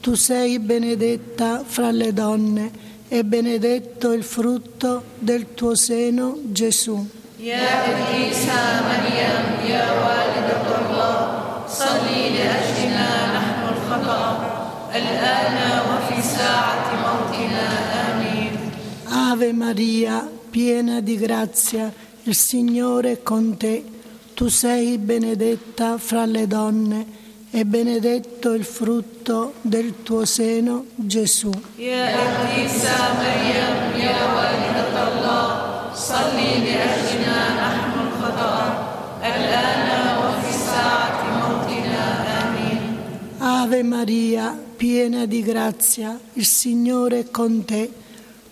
Tu 0.00 0.14
sei 0.14 0.58
benedetta 0.58 1.62
fra 1.64 1.90
le 1.90 2.12
donne 2.12 2.70
e 3.08 3.24
benedetto 3.24 4.12
il 4.12 4.22
frutto 4.22 5.02
del 5.18 5.54
tuo 5.54 5.74
seno, 5.74 6.38
Gesù. 6.44 7.08
Ave 19.04 19.52
Maria, 19.52 20.28
piena 20.50 21.00
di 21.00 21.16
grazia, 21.16 21.92
il 22.22 22.34
Signore 22.34 23.12
è 23.12 23.22
con 23.22 23.56
te. 23.56 23.84
Tu 24.36 24.48
sei 24.48 24.98
benedetta 24.98 25.96
fra 25.96 26.26
le 26.26 26.46
donne 26.46 27.06
e 27.50 27.64
benedetto 27.64 28.52
il 28.52 28.64
frutto 28.64 29.54
del 29.62 30.02
tuo 30.02 30.26
seno, 30.26 30.84
Gesù. 30.94 31.50
Ave 43.38 43.82
Maria, 43.82 44.54
piena 44.76 45.24
di 45.24 45.40
grazia, 45.40 46.20
il 46.34 46.44
Signore 46.44 47.20
è 47.20 47.30
con 47.30 47.64
te. 47.64 47.90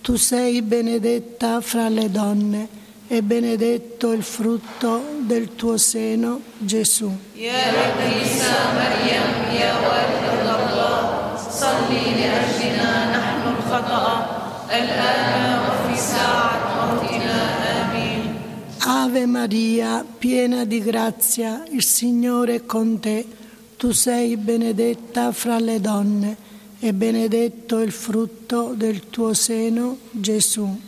Tu 0.01 0.15
sei 0.15 0.63
benedetta 0.63 1.61
fra 1.61 1.89
le 1.89 2.09
donne 2.09 2.83
e 3.07 3.21
benedetto 3.21 4.11
il 4.11 4.23
frutto 4.23 5.01
del 5.19 5.55
tuo 5.55 5.77
seno, 5.77 6.41
Gesù. 6.57 7.11
Ave 18.87 19.25
Maria, 19.25 20.05
piena 20.17 20.65
di 20.65 20.79
grazia, 20.79 21.63
il 21.69 21.83
Signore 21.83 22.55
è 22.55 22.65
con 22.65 22.99
te. 22.99 23.25
Tu 23.77 23.91
sei 23.91 24.37
benedetta 24.37 25.31
fra 25.31 25.59
le 25.59 25.79
donne 25.79 26.53
e 26.79 26.93
benedetto 26.93 27.79
il 27.79 27.91
frutto 27.91 28.73
del 28.75 29.09
tuo 29.09 29.33
seno, 29.33 29.97
Gesù. 30.11 30.81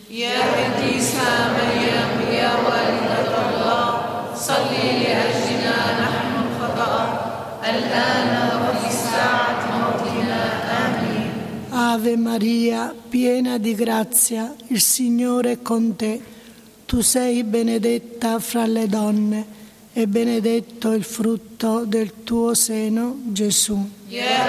Ave 11.70 12.16
Maria, 12.16 12.94
piena 13.10 13.58
di 13.58 13.74
grazia, 13.74 14.54
il 14.68 14.82
Signore 14.82 15.54
è 15.54 15.62
con 15.62 15.96
te. 15.96 16.22
Tu 16.86 17.02
sei 17.02 17.44
benedetta 17.44 18.40
fra 18.40 18.66
le 18.66 18.88
donne 18.88 19.46
e 19.94 20.08
benedetto 20.08 20.92
il 20.94 21.04
frutto 21.04 21.86
del 21.86 22.24
tuo 22.24 22.54
seno, 22.54 23.18
Gesù. 23.26 23.97
يا 24.10 24.48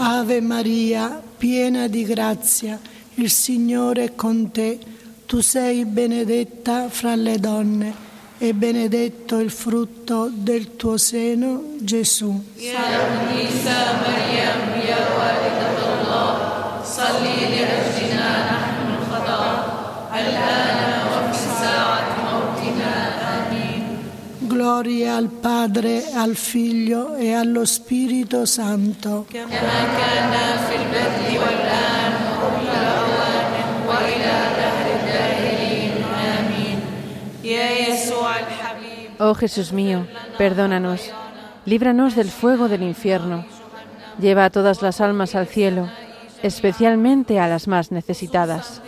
Ave 0.00 0.40
Maria, 0.40 1.22
piena 1.38 1.88
di 1.88 2.04
grazia, 2.04 2.78
il 3.14 3.30
Signore 3.30 4.04
è 4.04 4.14
con 4.14 4.50
te. 4.50 4.78
Tu 5.26 5.40
sei 5.40 5.84
benedetta 5.84 6.88
fra 6.88 7.14
le 7.14 7.38
donne 7.38 7.94
e 8.38 8.52
benedetto 8.52 9.38
il 9.38 9.50
frutto 9.50 10.30
del 10.32 10.76
tuo 10.76 10.96
seno, 10.96 11.74
Gesù. 11.80 12.44
Santa 12.56 14.00
Maria, 14.04 14.54
mia 14.76 14.96
Salli 16.82 17.97
Gloria 24.68 25.16
al 25.16 25.30
Padre, 25.30 26.12
al 26.14 26.36
Figlio 26.36 27.16
e 27.16 27.32
allo 27.32 27.64
Spirito 27.64 28.44
Santo. 28.44 29.26
Oh 39.18 39.34
Jesús 39.34 39.72
mío, 39.72 40.06
perdónanos, 40.36 41.00
líbranos 41.64 42.14
del 42.14 42.30
fuego 42.30 42.68
del 42.68 42.82
infierno, 42.82 43.46
lleva 44.20 44.44
a 44.44 44.50
todas 44.50 44.82
las 44.82 45.00
almas 45.00 45.34
al 45.34 45.46
cielo, 45.46 45.88
especialmente 46.42 47.40
a 47.40 47.48
las 47.48 47.68
más 47.68 47.90
necesitadas. 47.90 48.82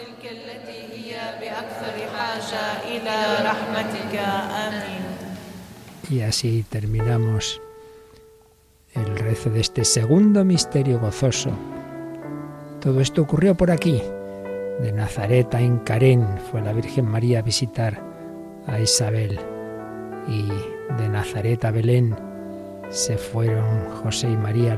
Y 6.11 6.23
así 6.23 6.65
terminamos 6.69 7.63
el 8.95 9.17
rezo 9.17 9.49
de 9.49 9.61
este 9.61 9.85
segundo 9.85 10.45
misterio 10.45 10.99
gozoso. 10.99 11.51
Todo 12.81 13.01
esto 13.01 13.23
ocurrió 13.23 13.55
por 13.55 13.71
aquí. 13.71 14.03
De 14.81 14.93
Nazaret 14.93 15.55
a 15.55 15.61
Encarén 15.61 16.27
fue 16.51 16.63
la 16.63 16.73
Virgen 16.73 17.07
María 17.07 17.39
a 17.39 17.43
visitar 17.43 18.03
a 18.67 18.81
Isabel 18.81 19.39
y 20.27 20.49
de 21.01 21.09
Nazaret 21.09 21.65
a 21.65 21.71
Belén 21.71 22.17
se 22.89 23.17
fueron 23.17 23.89
José 24.03 24.29
y 24.29 24.37
María 24.37 24.77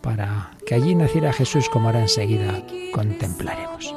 para 0.00 0.50
que 0.66 0.74
allí 0.74 0.94
naciera 0.94 1.32
Jesús, 1.32 1.68
como 1.68 1.88
ahora 1.88 2.00
enseguida 2.00 2.62
contemplaremos. 2.92 3.94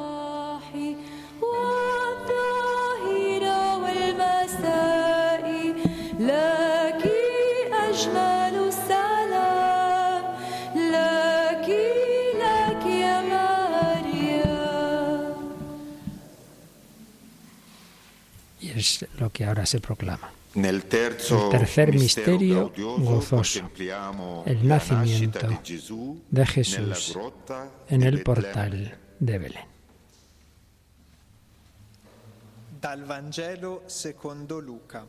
Es 18.82 19.06
lo 19.18 19.30
que 19.30 19.44
ahora 19.44 19.64
se 19.64 19.80
proclama. 19.80 20.30
El 20.54 20.82
tercer 20.84 21.92
misterio 21.94 22.72
gozoso, 22.98 23.70
el 24.44 24.68
nacimiento 24.68 25.48
de 26.30 26.46
Jesús 26.46 27.18
en 27.88 28.02
el 28.02 28.22
portal 28.22 28.98
de 29.18 29.38
Belén. 29.38 29.72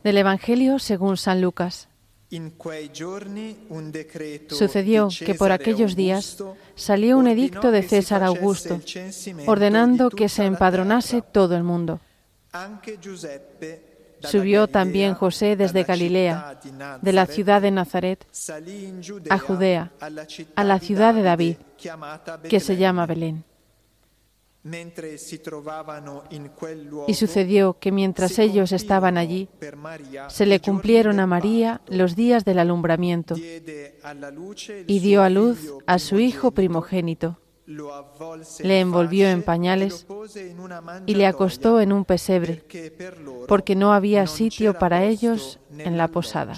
Del 0.04 0.16
Evangelio 0.16 0.78
según 0.78 1.16
San 1.16 1.40
Lucas. 1.42 1.88
Sucedió 4.48 5.08
que 5.26 5.34
por 5.34 5.52
aquellos 5.52 5.94
días 5.94 6.42
salió 6.74 7.18
un 7.18 7.26
edicto 7.28 7.70
de 7.70 7.82
César 7.82 8.22
Augusto 8.24 8.80
ordenando 9.46 10.08
que 10.10 10.28
se 10.28 10.44
empadronase 10.44 11.20
todo 11.20 11.54
el 11.56 11.64
mundo. 11.64 12.00
Subió 14.20 14.68
también 14.68 15.14
José 15.14 15.56
desde 15.56 15.84
Galilea, 15.84 16.60
de 17.02 17.12
la 17.12 17.26
ciudad 17.26 17.60
de 17.60 17.70
Nazaret, 17.70 18.26
a 19.28 19.38
Judea, 19.38 19.92
a 20.54 20.64
la 20.64 20.78
ciudad 20.78 21.14
de 21.14 21.22
David, 21.22 21.56
que 22.48 22.60
se 22.60 22.76
llama 22.76 23.06
Belén. 23.06 23.44
Y 27.06 27.14
sucedió 27.14 27.78
que 27.78 27.92
mientras 27.92 28.38
ellos 28.38 28.72
estaban 28.72 29.18
allí, 29.18 29.48
se 30.28 30.46
le 30.46 30.60
cumplieron 30.60 31.20
a 31.20 31.26
María 31.26 31.82
los 31.88 32.16
días 32.16 32.46
del 32.46 32.58
alumbramiento 32.58 33.34
y 33.36 34.98
dio 35.00 35.22
a 35.22 35.28
luz 35.28 35.70
a 35.86 35.98
su 35.98 36.18
hijo 36.18 36.52
primogénito 36.52 37.38
le 37.66 38.80
envolvió 38.80 39.28
en 39.28 39.42
pañales 39.42 40.06
y 41.06 41.14
le 41.14 41.26
acostó 41.26 41.80
en 41.80 41.92
un 41.92 42.04
pesebre, 42.04 42.62
porque 43.48 43.74
no 43.74 43.92
había 43.92 44.26
sitio 44.26 44.78
para 44.78 45.04
ellos 45.04 45.58
en 45.78 45.96
la 45.96 46.08
posada. 46.08 46.54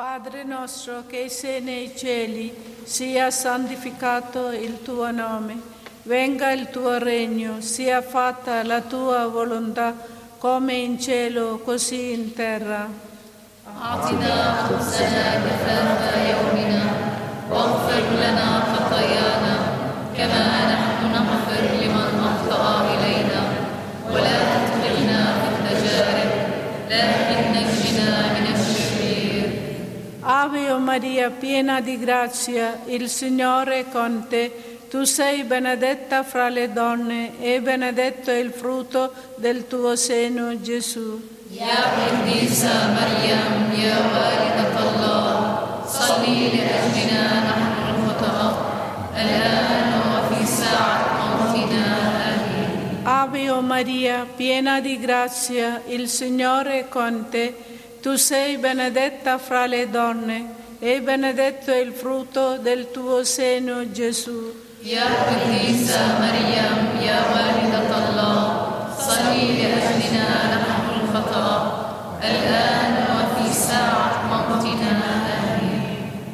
Padre 0.00 0.46
nuestro 0.46 1.06
que 1.06 1.28
sei 1.28 1.60
nei 1.60 1.92
cieli, 1.94 2.54
sia 2.84 3.30
santificato 3.30 4.50
il 4.50 4.80
tuo 4.80 5.10
nome, 5.10 5.60
venga 6.04 6.52
il 6.52 6.70
tuo 6.70 6.96
regno, 6.96 7.60
sia 7.60 8.00
fatta 8.00 8.64
la 8.64 8.80
tua 8.80 9.26
volontà, 9.26 9.94
come 10.38 10.72
in 10.72 10.98
cielo, 10.98 11.60
così 11.62 12.14
in 12.14 12.32
terra. 12.32 12.88
أعطنا 20.09 20.75
خبزنا 20.83 21.19
كفاف 21.29 21.81
يومنا 21.81 22.13
واغفر 22.21 23.03
لنا 25.01 25.21
خطايانا 25.41 26.05
Ave 30.27 30.73
Maria, 30.79 31.29
piena 31.29 31.81
di 31.81 31.99
grazia, 31.99 32.79
il 32.85 33.09
Signore 33.09 33.79
è 33.79 33.85
con 33.91 34.25
te. 34.27 34.51
Tu 34.89 35.03
sei 35.03 35.43
benedetta 35.43 36.23
fra 36.23 36.49
le 36.49 36.71
donne 36.73 37.39
e 37.39 37.61
benedetto 37.61 38.31
è 38.31 38.35
il 38.37 38.51
frutto 38.51 39.11
del 39.35 39.67
tuo 39.67 39.95
seno, 39.95 40.59
Gesù. 40.61 41.33
يا 41.55 41.81
قديسة 41.95 42.73
مريم 42.97 43.79
يا 43.79 43.97
والدة 44.11 44.75
الله 44.85 45.59
صلي 45.87 46.39
لأجلنا 46.55 47.08
Maria, 53.80 54.26
piena 54.36 54.78
di 54.78 55.00
grazia, 55.00 55.80
il 55.86 56.06
Signore 56.06 56.80
è 56.80 56.88
con 56.88 57.28
te. 57.30 57.54
Tu 58.02 58.16
sei 58.16 58.58
benedetta 58.58 59.38
fra 59.38 59.64
le 59.64 59.88
donne 59.88 60.76
e 60.78 61.00
benedetto 61.00 61.70
è 61.70 61.78
il 61.78 61.94
frutto 61.94 62.58
del 62.58 62.90
tuo 62.90 63.24
seno, 63.24 63.90
Gesù. 63.90 64.52
Ya 64.82 65.06
Isa 65.66 66.18
Maryam, 66.18 67.00
ya 67.00 67.24
walidat 67.32 67.90
Allah, 67.90 68.94
salli 68.98 69.56
li 69.56 69.64
ahlina 69.64 70.28
nahnu 70.52 71.00
al-fata, 71.00 72.18
al-an 72.20 72.94
wa 73.16 73.24
fi 73.34 73.48
sa'at 73.50 74.28
maqtina 74.28 75.08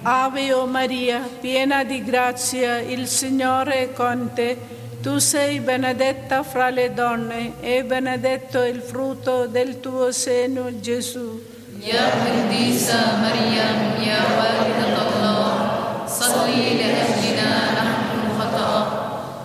Ave 0.03 0.53
o 0.53 0.67
Maria, 0.67 1.21
piena 1.41 1.85
di 1.85 2.03
grazia, 2.03 2.79
il 2.79 3.07
Signore 3.07 3.83
è 3.83 3.93
con 3.93 4.33
te. 4.35 4.75
Tu 5.06 5.18
sei 5.20 5.60
benedetta 5.60 6.44
fra 6.44 6.70
le 6.70 6.94
donne 6.94 7.54
e 7.60 7.84
benedetto 7.84 8.64
il 8.64 8.82
frutto 8.82 9.48
del 9.48 9.80
tuo 9.80 10.12
seno, 10.12 10.80
Gesù. 10.80 11.42
يا 11.82 12.06
قديسة 12.24 13.00
مريم 13.24 14.06
يا 14.06 14.22
والدة 14.38 14.94
الله 15.02 16.06
صلي 16.08 16.78
لأجلنا 16.78 17.52
نحن 17.74 18.08
الخطأ 18.22 18.78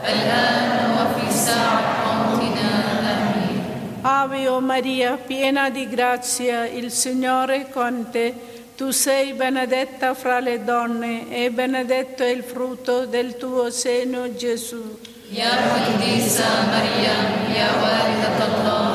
الآن 0.05 0.73
وفي 0.97 1.27
ساعة 1.33 1.97
موتنا 2.13 2.71
آمين 3.13 3.57
Ave 4.05 4.49
o 4.49 4.61
Maria, 4.61 5.17
piena 5.17 5.71
di 5.71 5.89
grazia, 5.89 6.67
il 6.67 6.91
Signore 6.91 7.63
è 7.63 7.69
con 7.71 8.11
te. 8.13 8.35
Tu 8.77 8.91
sei 8.91 9.33
benedetta 9.33 10.13
fra 10.13 10.39
le 10.39 10.63
donne 10.63 11.31
e 11.31 11.51
benedetto 11.51 12.23
è 12.23 12.29
il 12.29 12.43
frutto 12.43 13.07
del 13.07 13.39
tuo 13.39 13.71
seno, 13.71 14.35
Gesù. 14.35 14.99
يا 15.33 15.53
قديسة 15.75 16.49
مريم 16.73 17.25
يا 17.59 17.69
والدة 17.83 18.39
الله 18.49 18.93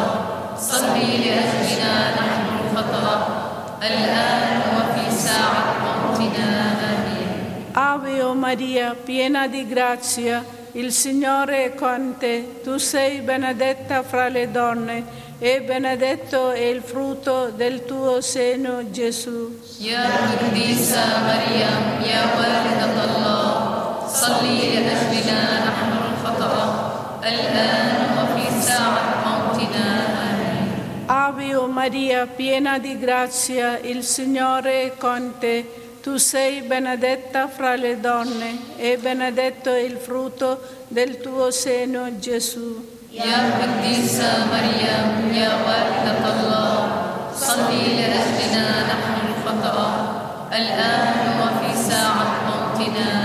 صلي 0.58 1.10
لأجلنا 1.24 1.94
نحن 2.20 2.46
الخطأ 2.62 3.18
الآن 3.84 4.62
وفي 4.76 5.06
ساعة 5.16 5.66
موتنا 5.84 6.62
آمين 6.92 7.30
Ave 7.74 8.22
o 8.24 8.34
Maria, 8.34 8.96
piena 9.06 9.48
di 9.48 9.66
grazia, 9.66 10.44
il 10.74 10.92
Signore 10.92 11.66
è 11.66 11.74
con 11.76 12.16
te. 12.20 12.62
Tu 12.64 12.78
sei 12.78 13.22
benedetta 13.22 14.04
fra 14.04 14.28
le 14.28 14.52
donne 14.52 15.04
e 15.40 15.62
benedetto 15.62 16.52
è 16.52 16.60
il 16.66 16.82
frutto 16.82 17.50
del 17.56 17.86
tuo 17.86 18.20
seno, 18.22 18.90
Gesù. 18.92 19.52
يا 19.82 20.06
قديسة 20.42 21.04
مريم 21.28 21.84
يا 22.12 22.22
والدة 22.38 22.96
الله 23.08 24.08
صلي 24.08 24.62
لأجلنا 24.86 25.60
نحن 25.68 25.90
الآن 27.26 27.90
وفي 28.18 28.62
ساعة 28.62 29.06
موتنا 29.26 29.88
آمين 30.24 30.70
Ave 31.08 31.56
Ave 31.56 31.68
Maria, 31.68 32.26
piena 32.26 32.78
di 32.80 32.98
grazia, 32.98 33.80
il 33.80 34.04
Signore 34.04 34.84
è 34.84 34.98
con 34.98 35.34
te. 35.40 35.66
Tu 36.02 36.18
sei 36.18 36.62
benedetta 36.62 37.48
fra 37.48 37.76
le 37.76 38.00
donne 38.00 38.58
e 38.78 38.98
benedetto 38.98 39.70
è 39.70 39.80
il 39.82 39.98
frutto 39.98 40.60
del 40.88 41.20
tuo 41.22 41.52
seno, 41.52 42.18
Gesù. 42.20 42.70
يا 43.12 43.60
قديسة 43.60 44.30
مريم 44.52 45.34
يا 45.36 45.52
والدة 45.68 46.24
الله 46.32 46.92
صلي 47.36 47.84
لأجلنا 48.00 48.68
نحن 48.88 49.14
الخطأ 49.28 49.80
الآن 50.54 51.20
وفي 51.42 51.70
ساعة 51.90 52.32
موتنا 52.48 53.10
آمين 53.12 53.25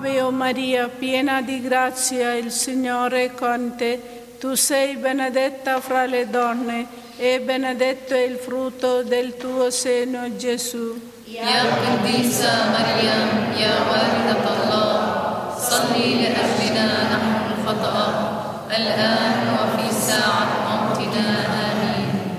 Ave 0.00 0.22
o 0.22 0.30
Maria, 0.30 0.88
piena 0.88 1.42
di 1.42 1.60
grazia, 1.60 2.32
il 2.32 2.50
Signore 2.50 3.24
è 3.24 3.34
con 3.34 3.74
te. 3.76 4.00
Tu 4.38 4.54
sei 4.54 4.96
benedetta 4.96 5.78
fra 5.82 6.06
le 6.06 6.30
donne 6.30 6.86
e 7.18 7.38
benedetto 7.40 8.14
è 8.14 8.20
il 8.20 8.36
frutto 8.36 9.02
del 9.02 9.36
tuo 9.36 9.70
seno, 9.70 10.34
Gesù. 10.36 10.98
Ia 11.26 11.42
bendita 11.82 12.70
Maria, 12.70 13.12
ia 13.54 13.74
valida 13.90 14.36
Allah, 14.42 15.54
salli 15.58 16.16
li 16.16 16.32
rabbina 16.32 16.84
nahnu 17.10 17.62
khata'a, 17.62 18.68
al-an 18.68 19.54
wa 19.54 19.76
fi 19.76 19.92
sa'at 19.92 20.48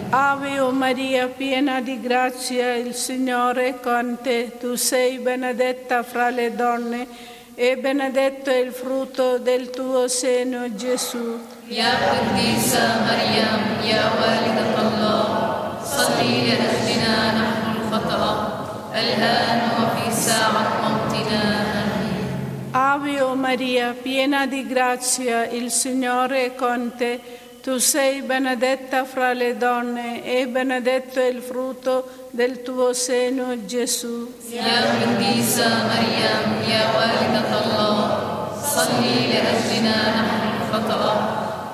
Ave 0.09 0.59
o 0.59 0.71
Maria, 0.71 1.27
piena 1.27 1.79
di 1.79 2.01
grazia, 2.01 2.73
il 2.73 2.95
Signore 2.95 3.67
è 3.67 3.79
con 3.79 4.17
te. 4.19 4.57
Tu 4.59 4.73
sei 4.75 5.19
benedetta 5.19 6.01
fra 6.01 6.31
le 6.31 6.55
donne 6.55 7.39
e 7.55 7.77
benedetto 7.77 8.49
è 8.49 8.57
il 8.57 8.71
frutto 8.71 9.37
del 9.37 9.69
tuo 9.69 10.07
seno, 10.07 10.73
Gesù. 10.75 11.39
Ya 11.67 11.91
Qaddisa 11.97 12.99
Maryam, 13.05 13.81
ya 13.83 14.11
Walidat 14.19 14.77
Allah, 14.77 15.79
salli 15.83 16.51
ahdina 16.51 17.31
nahnu 17.31 17.79
al-fatah, 17.79 18.91
al-an 18.91 19.59
wa 19.77 19.89
fi 19.95 20.11
sa'at 20.11 20.81
mawtina. 20.81 21.79
Ave 22.71 23.21
o 23.21 23.35
Maria, 23.35 23.93
piena 23.93 24.45
di 24.47 24.65
grazia, 24.65 25.47
il 25.47 25.71
Signore 25.71 26.45
è 26.45 26.55
con 26.55 26.93
te. 26.95 27.19
Tu 27.61 27.77
sei 27.77 28.21
benedetta 28.21 29.05
fra 29.05 29.33
le 29.33 29.55
donne 29.55 30.23
e 30.23 30.47
benedetto 30.47 31.19
è 31.19 31.25
il 31.27 31.41
frutto 31.41 32.20
del 32.31 32.61
tuo 32.63 32.93
seno, 32.93 33.65
Gesù. 33.65 34.33
Ya 34.49 34.97
Bendisa 34.99 35.67
Maria, 35.87 36.47
mia 36.59 36.89
walidat 36.95 37.51
Allah, 37.51 38.49
salli 38.63 39.27
le 39.27 39.39
rabbina 39.43 39.95
nahnu 40.15 40.65
fatra, 40.71 41.13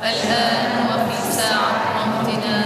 al-an 0.02 0.72
wa 0.90 0.98
fi 1.06 1.18
sa'at 1.32 1.96
mautina. 1.96 2.58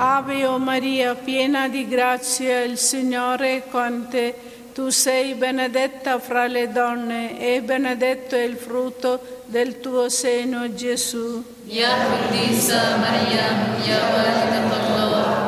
Ave 0.00 0.46
o 0.46 0.58
Maria, 0.58 1.16
piena 1.16 1.68
di 1.68 1.88
grazia, 1.88 2.62
il 2.62 2.78
Signore 2.78 3.56
è 3.56 3.68
con 3.68 4.06
te. 4.08 4.34
Tu 4.72 4.90
sei 4.90 5.34
benedetta 5.34 6.20
fra 6.20 6.46
le 6.46 6.70
donne 6.70 7.40
e 7.40 7.60
benedetto 7.62 8.36
è 8.36 8.42
il 8.42 8.56
frutto 8.56 9.42
del 9.46 9.80
tuo 9.80 10.08
seno, 10.08 10.72
Gesù. 10.72 11.42
Ya 11.66 11.96
Bendisa 12.08 12.96
Maria, 12.98 13.74
mia 13.82 13.98
walidat 14.14 14.72
Allah, 14.72 15.47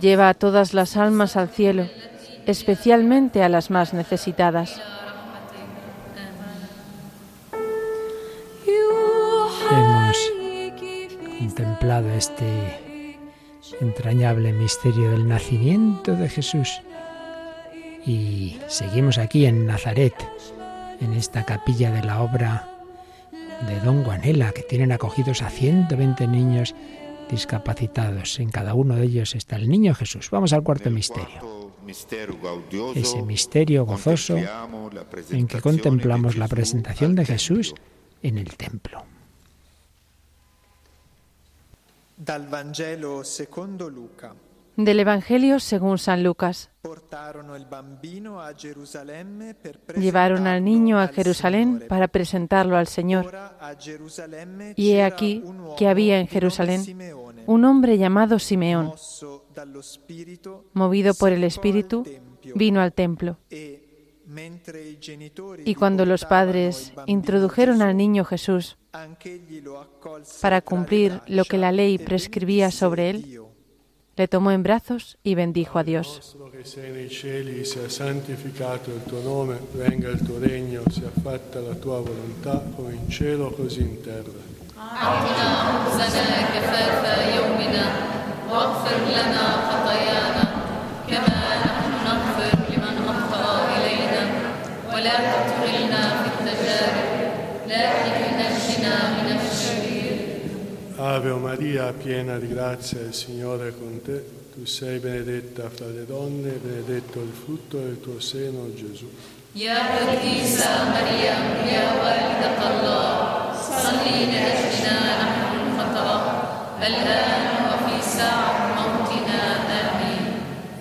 Lleva 0.00 0.28
a 0.28 0.34
todas 0.34 0.74
las 0.74 0.96
almas 0.96 1.36
al 1.36 1.48
cielo, 1.48 1.86
especialmente 2.46 3.42
a 3.42 3.48
las 3.48 3.70
más 3.70 3.94
necesitadas. 3.94 4.80
Hemos 9.70 10.16
contemplado 11.38 12.10
este 12.10 12.78
entrañable 13.80 14.52
misterio 14.52 15.10
del 15.10 15.26
nacimiento 15.26 16.14
de 16.14 16.28
Jesús 16.28 16.82
y 18.04 18.58
seguimos 18.68 19.18
aquí 19.18 19.46
en 19.46 19.66
Nazaret, 19.66 20.14
en 21.00 21.14
esta 21.14 21.44
capilla 21.44 21.90
de 21.90 22.04
la 22.04 22.22
obra 22.22 22.68
de 23.66 23.80
Don 23.80 24.04
Guanela, 24.04 24.52
que 24.52 24.62
tienen 24.62 24.92
acogidos 24.92 25.42
a 25.42 25.50
120 25.50 26.26
niños 26.28 26.74
discapacitados. 27.30 28.38
En 28.40 28.50
cada 28.50 28.74
uno 28.74 28.96
de 28.96 29.04
ellos 29.04 29.34
está 29.34 29.56
el 29.56 29.68
niño 29.68 29.94
Jesús. 29.94 30.30
Vamos 30.30 30.52
al 30.52 30.62
cuarto 30.62 30.90
misterio. 30.90 31.72
Ese 32.94 33.22
misterio 33.22 33.84
gozoso 33.86 34.36
en 35.30 35.46
que 35.46 35.60
contemplamos 35.60 36.36
la 36.36 36.48
presentación 36.48 37.14
de 37.14 37.24
Jesús 37.24 37.74
en 38.22 38.38
el 38.38 38.56
templo. 38.56 39.04
Dal 42.16 42.48
Vangelo 42.48 43.22
secondo 43.22 43.90
Luca. 43.90 44.34
Del 44.76 45.00
Evangelio 45.00 45.58
según 45.58 45.98
San 45.98 46.22
Lucas. 46.22 46.70
Llevaron 49.96 50.46
al 50.46 50.64
niño 50.64 51.00
a 51.00 51.08
Jerusalén 51.08 51.84
para 51.88 52.08
presentarlo 52.08 52.76
al 52.76 52.86
Señor. 52.86 53.34
Y 54.76 54.92
he 54.92 55.02
aquí 55.02 55.42
que 55.78 55.88
había 55.88 56.20
en 56.20 56.28
Jerusalén 56.28 56.82
un 57.46 57.64
hombre 57.64 57.96
llamado 57.96 58.38
Simeón, 58.38 58.92
movido 60.74 61.14
por 61.14 61.32
el 61.32 61.44
Espíritu, 61.44 62.04
vino 62.54 62.80
al 62.80 62.92
templo. 62.92 63.38
e, 63.50 63.82
Y 65.64 65.74
cuando 65.74 66.04
los 66.04 66.24
padres 66.24 66.92
introdujeron 67.06 67.80
al 67.80 67.96
niño 67.96 68.24
Jesús 68.24 68.76
para 70.42 70.60
cumplir 70.60 71.20
lo 71.28 71.44
que 71.44 71.58
la 71.58 71.72
ley 71.72 71.98
prescribía 71.98 72.70
sobre 72.70 73.10
él. 73.10 73.45
Le 74.16 74.28
tomó 74.28 74.50
en 74.50 74.62
brazos 74.62 75.18
y 75.22 75.34
bendijo 75.34 75.78
a 75.78 75.84
Dios. 75.84 76.36
Ave 101.16 101.32
Maria, 101.32 101.94
piena 101.94 102.36
di 102.36 102.46
grazia, 102.46 103.00
il 103.00 103.14
Signore 103.14 103.68
è 103.68 103.72
con 103.72 104.02
te. 104.02 104.22
Tu 104.52 104.66
sei 104.66 104.98
benedetta 104.98 105.70
fra 105.70 105.86
le 105.86 106.04
donne, 106.04 106.50
benedetto 106.62 107.22
il 107.22 107.32
frutto 107.32 107.78
del 107.78 107.98
tuo 108.00 108.20
seno, 108.20 108.70
Gesù. 108.74 109.08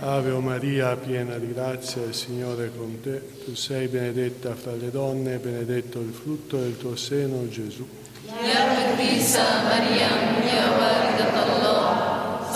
Ave 0.02 0.32
Maria, 0.32 0.98
piena 0.98 1.38
di 1.38 1.54
grazia, 1.54 2.04
il 2.04 2.14
Signore 2.14 2.66
è 2.66 2.72
con 2.76 3.00
te. 3.00 3.22
Tu 3.46 3.56
sei 3.56 3.88
benedetta 3.88 4.54
fra 4.54 4.74
le 4.74 4.92
donne, 4.92 5.38
benedetto 5.38 6.02
il 6.02 6.12
frutto 6.12 6.58
del 6.58 6.78
tuo 6.78 6.98
seno, 6.98 7.48
Gesù. 7.48 8.04
يا 8.51 8.61
قديسة 8.77 9.45
مريم 9.71 10.21
يا 10.55 10.65
والدة 10.79 11.35
الله 11.47 11.85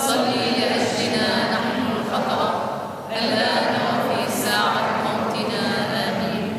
صلي 0.07 0.45
لأجلنا 0.59 1.27
نحن 1.53 1.81
الخطأ 1.99 2.43
الآن 3.21 3.73
وفي 3.87 4.31
ساعة 4.43 4.85
موتنا 5.05 5.63
آمين 6.07 6.53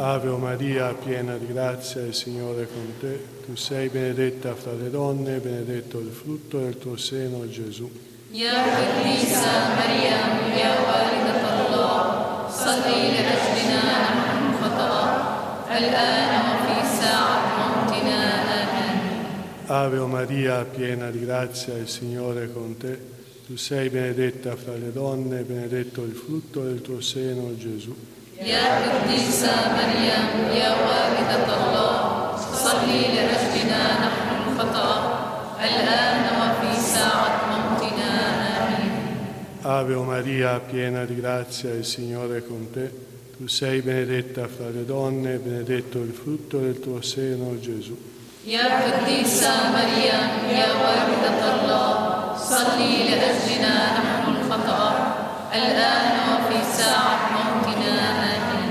Ave 0.00 0.30
Maria, 0.36 0.94
piena 0.94 1.36
di 1.36 1.46
grazia, 1.52 2.02
il 2.02 2.14
Signore 2.14 2.62
è 2.62 2.66
con 2.72 2.94
te. 3.00 3.18
Tu 3.44 3.56
sei 3.56 3.88
benedetta 3.88 4.54
fra 4.54 4.72
le 4.72 4.90
donne, 4.90 5.36
e 5.36 5.38
benedetto 5.40 5.98
il 5.98 6.12
frutto 6.12 6.58
del 6.58 6.78
tuo 6.78 6.96
seno, 6.96 7.48
Gesù. 7.50 7.90
يا 8.32 8.62
قديسة 8.76 9.52
مريم 9.78 10.30
يا 10.62 10.72
والدة 10.86 11.44
الله 11.66 12.48
صلي 12.64 13.00
لأجلنا 13.14 13.82
نحن 14.04 14.42
الخطأ 14.52 14.94
الآن 15.78 16.32
وفي 16.48 16.76
ساعة 17.00 17.40
موتنا 17.40 17.51
آمين 17.51 17.51
Ave 19.65 19.99
Maria, 19.99 20.65
piena 20.65 21.09
di 21.09 21.19
grazia, 21.19 21.77
il 21.77 21.87
Signore 21.87 22.43
è 22.43 22.51
con 22.51 22.75
te. 22.75 22.99
Tu 23.47 23.55
sei 23.55 23.89
benedetta 23.89 24.57
fra 24.57 24.73
le 24.73 24.91
donne, 24.91 25.43
benedetto 25.43 26.03
il 26.03 26.11
frutto 26.11 26.63
del 26.63 26.81
tuo 26.81 26.99
seno, 26.99 27.55
Gesù. 27.55 27.95
Ave 39.61 39.95
Maria, 39.95 40.59
piena 40.59 41.05
di 41.05 41.15
grazia, 41.15 41.73
il 41.73 41.85
Signore 41.85 42.39
è 42.39 42.45
con 42.45 42.69
te. 42.69 42.91
Tu 43.37 43.47
sei 43.47 43.81
benedetta 43.81 44.45
fra 44.49 44.67
le 44.69 44.83
donne, 44.83 45.37
benedetto 45.37 45.99
il 45.99 46.11
frutto 46.11 46.59
del 46.59 46.81
tuo 46.81 47.01
seno, 47.01 47.57
Gesù. 47.61 48.11
يا 48.46 48.64
قديسة 48.84 49.50
مريم 49.76 50.28
يا 50.58 50.68
والدة 50.82 51.40
الله 51.54 51.90
صلي 52.36 52.94
لأجلنا 53.08 53.74
نحن 53.98 54.24
الخطأ 54.36 54.82
الآن 55.54 56.06
وفي 56.30 56.58
ساعة 56.78 57.20
موتنا 57.34 58.06
آمين 58.32 58.68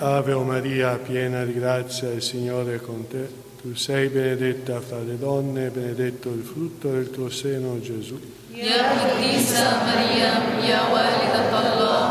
Ave 0.00 0.34
Maria, 0.34 0.94
piena 0.96 1.44
di 1.44 1.54
grazia, 1.54 2.10
il 2.10 2.22
Signore 2.22 2.76
è 2.76 2.80
con 2.80 3.08
te. 3.08 3.28
Tu 3.60 3.74
sei 3.74 4.06
benedetta 4.08 4.80
fra 4.80 4.98
le 4.98 5.18
donne, 5.18 5.70
benedetto 5.70 6.28
il 6.28 6.44
frutto 6.44 6.88
del 6.92 7.10
tuo 7.10 7.28
seno, 7.30 7.80
Gesù. 7.80 8.18
يا 8.54 8.82
قديسة 9.02 9.64
مريم 9.86 10.44
يا 10.70 10.80
والدة 10.94 11.50
الله 11.62 12.02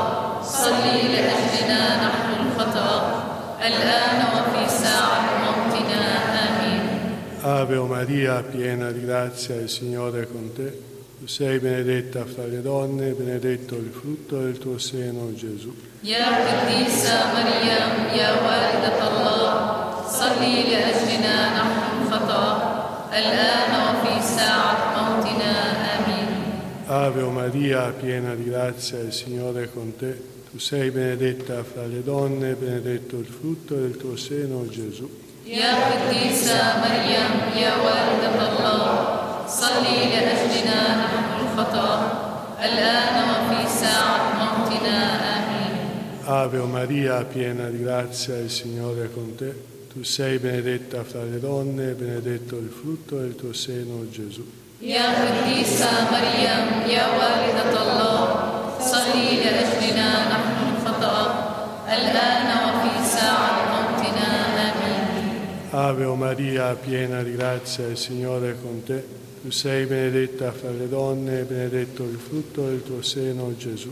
صلي 0.43 0.97
لأجلنا 1.13 1.81
نحن 2.05 2.29
الخطأ 2.43 2.91
الآن 3.67 4.19
وفي 4.33 4.37
ساعة 4.37 4.50
موتنا 4.50 4.50
آمين 4.50 4.50
Ave 7.41 7.77
Maria, 7.79 8.41
piena 8.43 8.91
di 8.91 9.01
grazia, 9.05 9.55
il 9.55 9.69
Signore 9.69 10.21
è 10.23 10.27
con 10.27 10.51
te. 10.53 10.85
Tu 11.19 11.27
sei 11.27 11.59
benedetta 11.59 12.25
fra 12.25 12.45
le 12.45 12.61
donne, 12.61 13.11
benedetto 13.11 13.75
il 13.75 13.91
frutto 13.91 14.39
del 14.39 14.57
tuo 14.57 14.77
seno, 14.77 15.33
Gesù. 15.33 15.73
يا 16.03 16.29
قديسة 16.47 17.33
مريم 17.33 18.19
يا 18.19 18.31
والدة 18.45 18.99
الله 19.09 20.07
صلي 20.07 20.63
لأجلنا 20.69 21.35
نحن 21.57 22.01
الخطأ 22.01 22.47
الآن 23.13 23.71
وفي 23.85 24.13
ساعة 24.37 24.79
موتنا 24.95 25.51
آمين 25.97 26.29
Ave 26.87 27.23
Maria, 27.23 27.91
piena 27.99 28.35
di 28.35 28.43
grazia, 28.43 28.99
il 28.99 29.11
Signore 29.11 29.63
è 29.63 29.69
con 29.73 29.95
te. 29.97 30.35
Tu 30.51 30.59
sei 30.59 30.91
benedetta 30.91 31.63
fra 31.63 31.85
le 31.85 32.01
donne, 32.03 32.53
benedetto 32.53 33.17
il 33.17 33.25
frutto 33.25 33.73
del 33.75 33.97
tuo 33.97 34.15
seno, 34.15 34.65
Gesù. 34.69 35.09
يا 35.47 35.71
قديسة 35.87 36.59
مريم 36.83 37.31
يا 37.63 37.73
والدة 37.85 38.35
الله 38.49 38.85
صلي 39.47 39.97
لأجلنا 40.11 40.79
نحن 41.03 41.25
الخطأ 41.41 41.91
الآن 42.63 43.15
وفي 43.29 43.69
ساعة 43.69 44.21
موتنا 44.39 44.97
آمين 45.37 45.75
Ave 46.29 46.59
Maria, 46.67 47.23
piena 47.23 47.69
di 47.69 47.81
grazia, 47.81 48.35
il 48.37 48.49
Signore 48.51 49.05
è 49.05 49.13
con 49.13 49.33
te. 49.35 49.53
Tu 49.93 50.03
sei 50.03 50.37
benedetta 50.39 51.05
fra 51.05 51.23
le 51.23 51.39
donne, 51.39 51.93
benedetto 51.93 52.57
il 52.57 52.69
frutto 52.69 53.15
del 53.17 53.35
tuo 53.35 53.53
seno, 53.53 54.05
Gesù. 54.11 54.43
يا 54.81 55.07
قديسة 55.21 55.89
مريم 56.11 56.89
يا 56.89 57.05
والدة 57.17 57.73
الله 57.81 58.27
صلي 58.79 59.27
لأجلنا 59.43 60.09
نحن 60.33 60.57
الخطأ 60.75 61.17
الآن 61.97 62.47
وفي 62.65 62.93
ساعة 63.17 63.55
موتنا 63.55 63.60
Ave 65.74 66.04
o 66.04 66.14
Maria, 66.14 66.74
piena 66.74 67.22
di 67.22 67.34
grazia, 67.34 67.86
il 67.86 67.96
Signore 67.96 68.50
è 68.50 68.54
con 68.60 68.82
te. 68.82 69.02
Tu 69.40 69.50
sei 69.50 69.86
benedetta 69.86 70.52
fra 70.52 70.68
le 70.68 70.86
donne 70.86 71.40
e 71.40 71.42
benedetto 71.44 72.02
il 72.02 72.18
frutto 72.18 72.66
del 72.66 72.82
tuo 72.82 73.00
seno, 73.00 73.56
Gesù. 73.56 73.90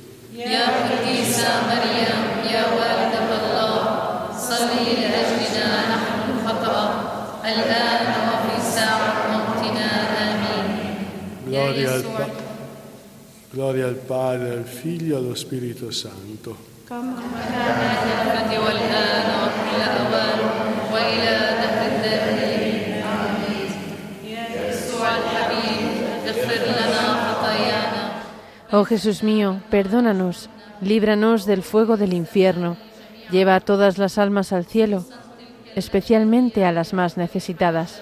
Gloria 11.44 11.92
al, 11.94 12.02
pa- 12.02 12.30
gloria 13.50 13.86
al 13.86 13.94
Padre, 13.94 14.50
al 14.50 14.66
Figlio 14.66 15.14
e 15.14 15.18
allo 15.18 15.34
Spirito 15.34 15.90
Santo. 15.90 16.69
الآن 16.91 18.49
والآن 18.65 19.27
وكل 19.41 19.81
أوان 19.81 20.39
وإلى 20.93 21.35
دهر 21.61 21.81
الدائرين 21.95 23.03
آمين 23.03 23.69
يا 24.23 24.69
يسوع 24.69 25.07
الحبيب 25.17 25.87
اغفر 26.27 26.61
لنا 26.77 27.03
خطايانا 27.25 28.03
Oh 28.71 28.83
Jesús 28.83 29.23
mío, 29.23 29.61
perdónanos, 29.69 30.49
líbranos 30.81 31.45
del 31.45 31.63
fuego 31.63 31.97
del 31.97 32.13
infierno, 32.13 32.77
lleva 33.31 33.55
a 33.55 33.59
todas 33.59 33.97
las 33.97 34.17
almas 34.17 34.51
al 34.51 34.65
cielo, 34.65 35.05
especialmente 35.75 36.65
a 36.65 36.71
las 36.71 36.93
más 36.93 37.15
necesitadas. 37.17 38.01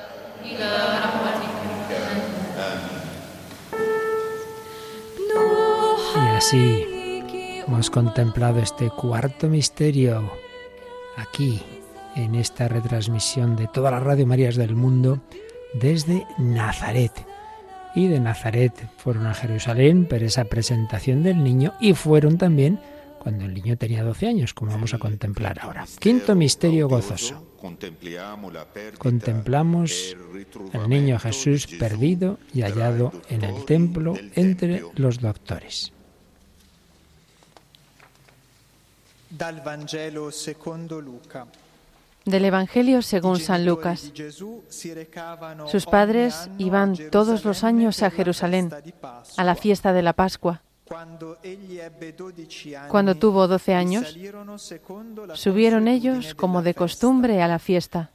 Y 6.15 6.37
así 6.37 6.86
hemos 7.68 7.90
contemplado 7.90 8.60
este 8.60 8.88
cuarto 8.88 9.48
misterio 9.48 10.32
aquí, 11.16 11.60
en 12.16 12.34
esta 12.34 12.66
retransmisión 12.66 13.56
de 13.56 13.68
todas 13.68 13.92
las 13.92 14.02
Radio 14.02 14.26
Marías 14.26 14.56
del 14.56 14.74
mundo 14.74 15.20
desde 15.74 16.26
Nazaret. 16.38 17.12
Y 17.94 18.08
de 18.08 18.20
Nazaret 18.20 18.72
fueron 18.96 19.26
a 19.26 19.34
Jerusalén 19.34 20.06
por 20.06 20.22
esa 20.22 20.44
presentación 20.44 21.22
del 21.22 21.44
niño 21.44 21.74
y 21.80 21.92
fueron 21.92 22.38
también 22.38 22.80
cuando 23.18 23.44
el 23.44 23.52
niño 23.52 23.76
tenía 23.76 24.02
12 24.02 24.28
años, 24.28 24.54
como 24.54 24.72
vamos 24.72 24.94
a 24.94 24.98
contemplar 24.98 25.58
ahora. 25.60 25.84
Quinto 25.98 26.34
misterio 26.34 26.88
gozoso. 26.88 27.44
Contemplamos 28.98 30.16
al 30.72 30.88
niño 30.88 31.18
Jesús 31.18 31.66
perdido 31.66 32.38
y 32.54 32.62
hallado 32.62 33.12
en 33.28 33.44
el 33.44 33.64
templo 33.64 34.14
entre 34.34 34.84
los 34.94 35.20
doctores. 35.20 35.92
Dal 39.30 39.60
Vangelo 39.60 40.30
secondo 40.30 41.00
Luca. 41.00 41.46
Del 42.24 42.44
Evangelio 42.44 43.02
según 43.02 43.38
San 43.38 43.64
Lucas. 43.64 44.12
Sus 45.66 45.86
padres 45.86 46.48
iban 46.58 46.96
todos 47.10 47.44
los 47.44 47.64
años 47.64 48.02
a 48.02 48.10
Jerusalén, 48.10 48.70
a 49.36 49.44
la 49.44 49.54
fiesta 49.54 49.92
de 49.92 50.02
la 50.02 50.12
Pascua. 50.12 50.62
Cuando 52.88 53.14
tuvo 53.14 53.46
doce 53.46 53.74
años, 53.74 54.16
subieron 55.34 55.88
ellos 55.88 56.34
como 56.34 56.62
de 56.62 56.74
costumbre 56.74 57.42
a 57.42 57.48
la 57.48 57.58
fiesta. 57.58 58.10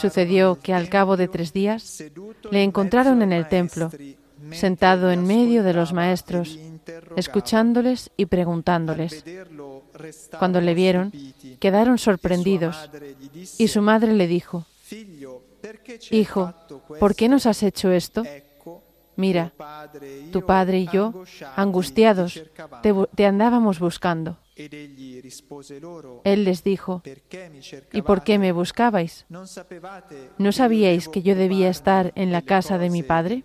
Sucedió 0.00 0.58
que 0.60 0.74
al 0.74 0.88
cabo 0.88 1.16
de 1.16 1.28
tres 1.28 1.52
días 1.52 2.04
le 2.50 2.62
encontraron 2.62 3.22
en 3.22 3.32
el 3.32 3.48
templo, 3.48 3.90
sentado 4.52 5.10
en 5.10 5.26
medio 5.26 5.62
de 5.62 5.74
los 5.74 5.92
maestros, 5.92 6.58
escuchándoles 7.16 8.10
y 8.16 8.26
preguntándoles. 8.26 9.24
Cuando 10.38 10.60
le 10.60 10.74
vieron, 10.74 11.12
quedaron 11.58 11.98
sorprendidos 11.98 12.90
y 13.58 13.68
su 13.68 13.82
madre 13.82 14.14
le 14.14 14.26
dijo, 14.26 14.66
Hijo, 16.10 16.54
¿por 16.98 17.14
qué 17.14 17.28
nos 17.28 17.46
has 17.46 17.62
hecho 17.62 17.90
esto? 17.90 18.24
Mira, 19.16 19.52
tu 20.32 20.46
padre 20.46 20.80
y 20.80 20.88
yo, 20.90 21.24
angustiados, 21.56 22.42
te, 23.14 23.26
andábamos 23.26 23.78
buscando. 23.78 24.38
Él 26.24 26.44
les 26.44 26.64
dijo, 26.64 27.02
¿y 27.92 28.02
por 28.02 28.22
qué 28.22 28.38
me 28.38 28.52
buscabais? 28.52 29.26
¿No 29.28 30.52
sabíais 30.52 31.08
que 31.08 31.22
yo 31.22 31.34
debía 31.34 31.68
estar 31.68 32.12
en 32.14 32.32
la 32.32 32.42
casa 32.42 32.78
de 32.78 32.88
mi 32.88 33.02
padre? 33.02 33.44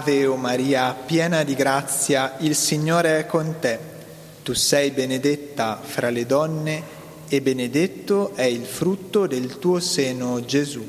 Ave 0.00 0.24
o 0.24 0.36
Maria, 0.36 0.94
piena 0.94 1.42
di 1.44 1.54
grazia, 1.54 2.36
il 2.38 2.56
Signore 2.56 3.18
è 3.18 3.26
con 3.26 3.56
te. 3.60 3.78
Tu 4.42 4.54
sei 4.54 4.92
benedetta 4.92 5.78
fra 5.78 6.08
le 6.08 6.24
donne 6.24 6.82
e 7.28 7.42
benedetto 7.42 8.32
è 8.34 8.44
il 8.44 8.64
frutto 8.64 9.26
del 9.26 9.58
tuo 9.58 9.78
seno, 9.78 10.42
Gesù. 10.42 10.88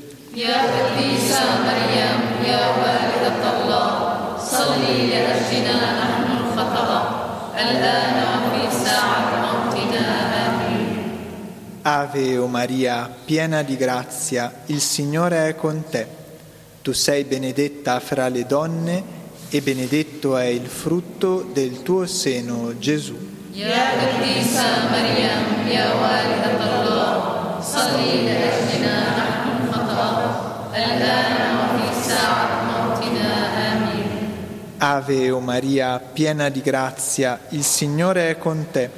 Ave 11.82 12.38
o 12.38 12.46
Maria, 12.46 13.14
piena 13.22 13.62
di 13.62 13.76
grazia, 13.76 14.62
il 14.66 14.80
Signore 14.80 15.48
è 15.48 15.54
con 15.54 15.84
te. 15.90 16.21
Tu 16.82 16.90
sei 16.90 17.22
benedetta 17.22 18.00
fra 18.00 18.26
le 18.26 18.44
donne 18.44 19.04
e 19.50 19.60
benedetto 19.60 20.36
è 20.36 20.46
il 20.46 20.66
frutto 20.66 21.48
del 21.52 21.80
tuo 21.82 22.06
seno, 22.06 22.76
Gesù. 22.76 23.14
Ave 34.78 35.30
o 35.30 35.38
Maria, 35.38 36.00
piena 36.00 36.48
di 36.48 36.60
grazia, 36.62 37.42
il 37.50 37.62
Signore 37.62 38.30
è 38.30 38.38
con 38.38 38.66
te. 38.72 38.90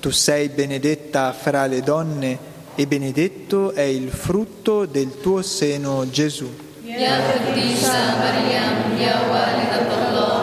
Tu 0.00 0.10
sei 0.10 0.50
benedetta 0.50 1.32
fra 1.32 1.64
le 1.64 1.80
donne 1.80 2.38
e 2.74 2.86
benedetto 2.86 3.72
è 3.72 3.80
il 3.80 4.10
frutto 4.10 4.84
del 4.84 5.18
tuo 5.22 5.40
seno, 5.40 6.10
Gesù. 6.10 6.61
يا 6.91 7.15
قديسة 7.27 7.99
مريم 8.23 8.99
يا 8.99 9.15
والدة 9.31 9.89
الله 10.07 10.37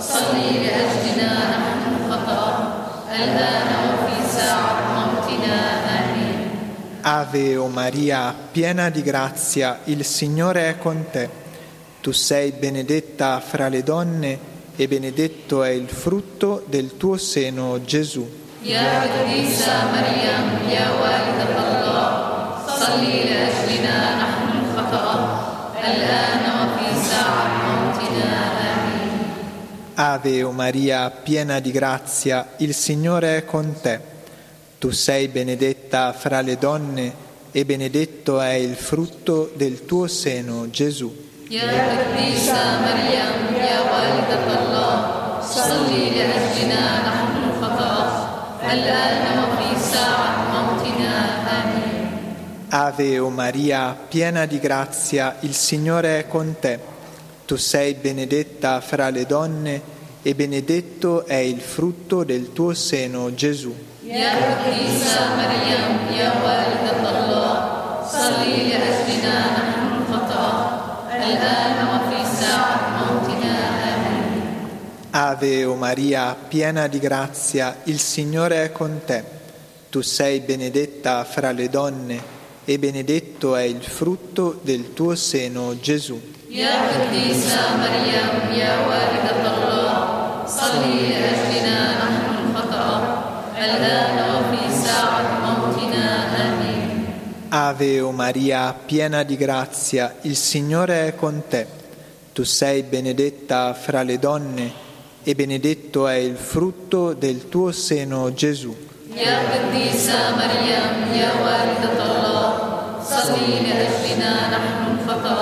صلي 0.00 0.48
لأجلنا 0.64 1.30
نحن 1.50 1.82
الخطأ 1.96 2.44
الآن 3.14 3.68
وفي 3.86 4.16
ساعة 4.38 4.76
موتنا 4.94 5.56
آمين 5.98 6.38
Ave 7.04 7.56
o 7.56 7.66
Maria, 7.66 8.32
piena 8.52 8.88
di 8.88 9.02
grazia, 9.02 9.80
il 9.84 10.04
Signore 10.04 10.68
è 10.68 10.78
con 10.78 11.04
te. 11.10 11.28
Tu 12.00 12.12
sei 12.12 12.52
benedetta 12.52 13.40
fra 13.40 13.68
le 13.68 13.82
donne 13.82 14.38
e 14.76 14.86
benedetto 14.88 15.62
è 15.64 15.70
il 15.70 15.88
frutto 15.88 16.64
del 16.68 16.96
tuo 16.96 17.16
seno, 17.16 17.80
Gesù. 17.84 18.24
يا 18.64 19.02
قديسة 19.02 19.74
مريم 19.92 20.70
يا 20.70 20.86
والدة 21.02 21.50
الله 21.58 22.10
صلي 22.78 23.16
لأجلنا 23.24 23.96
نحن 24.22 24.48
الخطأ 24.62 25.55
الآن 25.86 26.42
وفي 26.58 26.88
ساعة 27.08 27.46
موتنا 27.64 28.32
آمين 28.72 29.10
Ave 29.94 30.42
o 30.42 30.52
Maria, 30.52 31.10
piena 31.10 31.60
di 31.60 31.70
grazia, 31.70 32.54
il 32.58 32.74
Signore 32.74 33.36
è 33.36 33.44
con 33.44 33.74
te. 33.80 34.00
Tu 34.78 34.90
sei 34.90 35.28
benedetta 35.28 36.12
fra 36.12 36.40
le 36.40 36.56
donne 36.58 37.12
e 37.52 37.64
benedetto 37.64 38.40
è 38.40 38.54
il 38.54 38.74
frutto 38.74 39.52
del 39.54 39.84
tuo 39.84 40.06
seno, 40.06 40.68
Gesù. 40.70 41.12
يا 41.50 41.68
قديسة 41.68 42.80
مريم 42.80 43.60
يا 43.60 43.78
والدة 43.92 44.46
الله 44.60 44.96
صلي 45.42 46.10
لأجلنا 46.16 46.84
نحن 47.08 47.34
الخطأ 47.48 47.96
الآن 48.72 49.24
وفي 49.38 49.68
ساعة 49.92 50.32
موتنا 50.32 50.32
آمين 50.32 50.35
Ave 52.69 53.17
o 53.17 53.29
Maria, 53.29 53.97
piena 54.09 54.45
di 54.45 54.59
grazia, 54.59 55.37
il 55.41 55.53
Signore 55.53 56.19
è 56.19 56.27
con 56.27 56.55
te. 56.59 56.77
Tu 57.45 57.55
sei 57.55 57.93
benedetta 57.93 58.81
fra 58.81 59.09
le 59.09 59.25
donne 59.25 59.81
e 60.21 60.35
benedetto 60.35 61.25
è 61.25 61.35
il 61.35 61.61
frutto 61.61 62.25
del 62.25 62.51
tuo 62.51 62.73
seno, 62.73 63.33
Gesù. 63.33 63.73
Ave 75.11 75.63
o 75.63 75.75
Maria, 75.75 76.35
piena 76.35 76.87
di 76.87 76.99
grazia, 76.99 77.77
il 77.85 77.99
Signore 77.99 78.65
è 78.65 78.71
con 78.73 78.99
te. 79.05 79.23
Tu 79.89 80.01
sei 80.01 80.41
benedetta 80.41 81.23
fra 81.23 81.51
le 81.51 81.69
donne 81.69 82.15
e 82.15 82.36
e 82.69 82.77
benedetto 82.79 83.55
è 83.55 83.61
il 83.61 83.81
frutto 83.81 84.59
del 84.61 84.91
tuo 84.91 85.15
seno, 85.15 85.79
Gesù. 85.79 86.19
Ave 97.47 98.01
o 98.01 98.11
Maria, 98.11 98.73
piena 98.73 99.23
di 99.23 99.37
grazia, 99.37 100.17
il 100.23 100.35
Signore 100.35 101.07
è 101.07 101.15
con 101.15 101.43
te. 101.47 101.65
Tu 102.33 102.43
sei 102.43 102.83
benedetta 102.83 103.73
fra 103.75 104.03
le 104.03 104.19
donne 104.19 104.73
e 105.23 105.35
benedetto 105.35 106.05
è 106.05 106.15
il 106.15 106.35
frutto 106.35 107.13
del 107.13 107.47
tuo 107.47 107.71
seno, 107.71 108.33
Gesù. 108.33 108.86
يا 109.16 109.36
قديسة 109.52 110.18
مريم 110.36 111.12
يا 111.20 111.30
والدة 111.44 111.98
الله 112.04 112.48
صلي 113.04 113.50
لأجلنا 113.66 114.32
نحن 114.54 114.82
الخطأ 114.94 115.40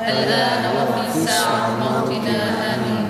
الآن 0.00 0.62
وفي 0.76 1.26
ساعة 1.26 1.66
موتنا 1.82 2.38
آمين 2.74 3.06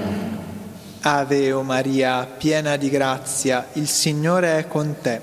Ave 1.09 1.53
o 1.53 1.63
Maria, 1.63 2.27
piena 2.27 2.75
di 2.77 2.91
grazia, 2.91 3.69
il 3.75 3.87
Signore 3.87 4.59
è 4.59 4.67
con 4.67 4.97
te. 5.01 5.21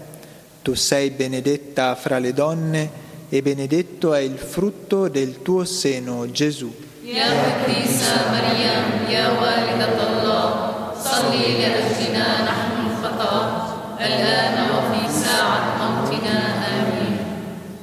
Tu 0.62 0.76
sei 0.76 1.10
benedetta 1.10 1.94
fra 1.96 2.20
le 2.20 2.32
donne 2.34 2.90
e 3.28 3.42
benedetto 3.42 4.14
è 4.14 4.22
il 4.22 4.38
frutto 4.38 5.10
del 5.10 5.42
tuo 5.42 5.66
seno, 5.66 6.32
Gesù. 6.32 6.72
يا 7.04 7.28
قديسة 7.28 8.16
مريم 8.32 8.86
يا 9.12 9.28
والدة 9.42 9.98
الله 10.08 10.48
صلي 11.04 11.46
لأجلنا 11.60 12.28
نحن 12.50 12.74
الخطأ 12.88 13.36
الآن 14.00 14.37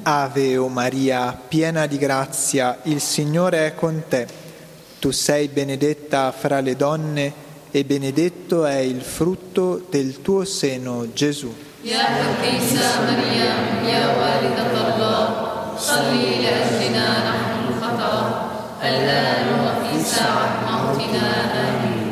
Ave 0.05 0.57
o 0.57 0.69
Maria, 0.69 1.39
piena 1.49 1.87
di 1.87 1.99
grazia, 1.99 2.79
il 2.85 3.01
Signore 3.01 3.67
è 3.67 3.75
con 3.75 4.03
te. 4.09 4.27
Tu 4.99 5.11
sei 5.11 5.49
benedetta 5.49 6.33
fra 6.33 6.61
le 6.61 6.77
donne 6.77 7.33
e 7.71 7.85
benedetto 7.85 8.65
è 8.65 8.79
il 8.79 9.01
frutto 9.03 9.87
del 9.91 10.21
tuo 10.23 10.45
seno, 10.45 11.07
Gesù. 11.13 11.53
يا 11.85 11.97
قديسة 11.97 13.01
مريم 13.09 13.89
يا 13.89 14.05
والدة 14.21 14.73
الله 14.85 15.25
صلي 15.79 16.43
لأجلنا 16.45 17.07
نحن 17.29 17.53
الخطأ 17.69 18.17
الآن 18.83 19.47
وفي 19.65 20.05
ساعة 20.05 20.53
موتنا 20.69 21.27
آمين 21.69 22.09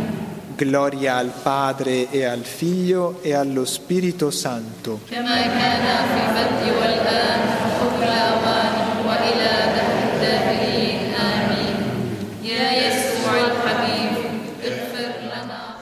Gloria 0.56 1.16
al 1.16 1.30
Padre 1.42 2.08
e 2.10 2.24
al 2.24 2.44
Figlio 2.44 3.18
e 3.20 3.34
allo 3.34 3.64
Spirito 3.66 4.30
Santo. 4.30 5.00
كما 5.10 5.42
كان 5.42 5.84
في 6.08 6.20
البدء 6.24 6.64
والآن 6.80 7.40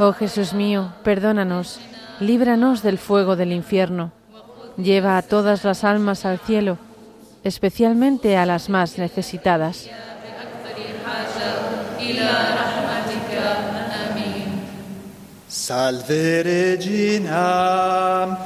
Oh 0.03 0.13
Jesús 0.13 0.53
mío, 0.55 0.93
perdónanos, 1.03 1.79
líbranos 2.19 2.81
del 2.81 2.97
fuego 2.97 3.35
del 3.35 3.51
infierno, 3.51 4.11
lleva 4.75 5.15
a 5.15 5.21
todas 5.21 5.63
las 5.63 5.83
almas 5.83 6.25
al 6.25 6.39
cielo, 6.39 6.79
especialmente 7.43 8.35
a 8.35 8.47
las 8.47 8.67
más 8.67 8.97
necesitadas. 8.97 9.87
Salve 15.47 16.41
Regina, 16.41 18.39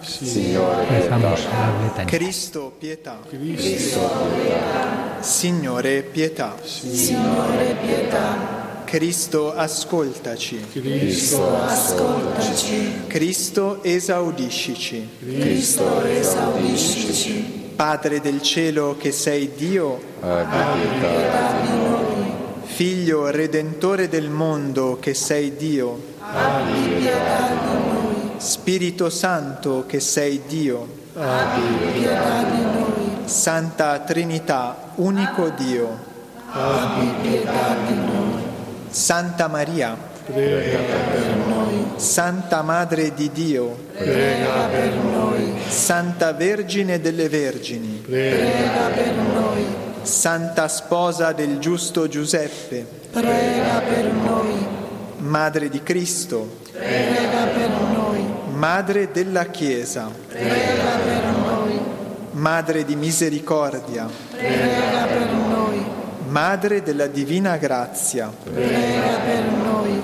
Signore 0.00 0.86
pietà, 0.86 1.18
la 1.18 1.26
letanía. 1.82 2.04
Cristo 2.06 2.72
pietà, 2.78 3.18
Signore 5.20 6.02
pietà, 6.02 6.56
Signore 6.62 7.76
pietà, 7.84 8.82
Cristo 8.84 9.54
ascoltaci, 9.54 10.64
Cristo 10.72 11.56
ascoltaci, 11.62 13.02
Cristo 13.06 13.82
esaudiscici, 13.82 15.08
Cristo 15.18 16.02
esaudiscici, 16.06 17.72
Padre 17.76 18.20
del 18.20 18.40
cielo 18.40 18.96
che 18.98 19.12
sei 19.12 19.50
Dio, 19.54 20.00
abbi 20.20 20.86
pietà 21.00 21.60
di 21.60 21.68
noi, 21.68 22.32
Figlio 22.64 23.30
redentore 23.30 24.08
del 24.08 24.30
mondo 24.30 24.96
che 24.98 25.12
sei 25.12 25.54
Dio, 25.54 26.00
abbi 26.20 26.88
pietà 26.96 27.48
di 27.48 27.66
noi, 27.66 27.83
Spirito 28.44 29.08
Santo 29.08 29.84
che 29.86 30.00
sei 30.00 30.42
Dio, 30.46 30.86
abbi 31.14 31.62
pietà 31.94 32.42
di 32.42 32.60
noi, 32.60 33.10
Santa 33.24 34.00
Trinità, 34.00 34.90
unico 34.96 35.48
Dio, 35.48 35.98
abbi 36.50 37.10
pietà 37.22 37.74
di 37.86 37.94
noi, 37.94 38.42
Santa 38.90 39.48
Maria, 39.48 39.96
prega 40.26 40.78
per 41.10 41.36
noi, 41.46 41.86
Santa 41.96 42.60
Madre 42.60 43.14
di 43.14 43.30
Dio, 43.32 43.78
prega 43.96 44.66
per 44.70 44.92
noi, 44.92 45.54
Santa 45.66 46.32
Vergine 46.34 47.00
delle 47.00 47.30
Vergini, 47.30 48.02
prega 48.06 48.88
per 48.94 49.14
noi, 49.14 49.64
Santa 50.02 50.68
Sposa 50.68 51.32
del 51.32 51.58
giusto 51.58 52.08
Giuseppe, 52.08 52.86
prega 53.10 53.80
per 53.80 54.04
noi, 54.12 54.66
Madre 55.16 55.70
di 55.70 55.82
Cristo, 55.82 56.58
prega 56.72 57.46
per 57.46 57.68
noi, 57.70 58.03
Madre 58.66 59.10
della 59.12 59.44
Chiesa, 59.44 60.10
prega 60.26 60.96
per 61.04 61.22
noi, 61.36 61.78
Madre 62.30 62.86
di 62.86 62.96
misericordia, 62.96 64.08
prega 64.30 65.04
per 65.04 65.32
noi, 65.32 65.84
Madre 66.28 66.82
della 66.82 67.06
divina 67.06 67.58
grazia, 67.58 68.32
prega 68.42 69.18
per 69.22 69.44
noi, 69.62 70.00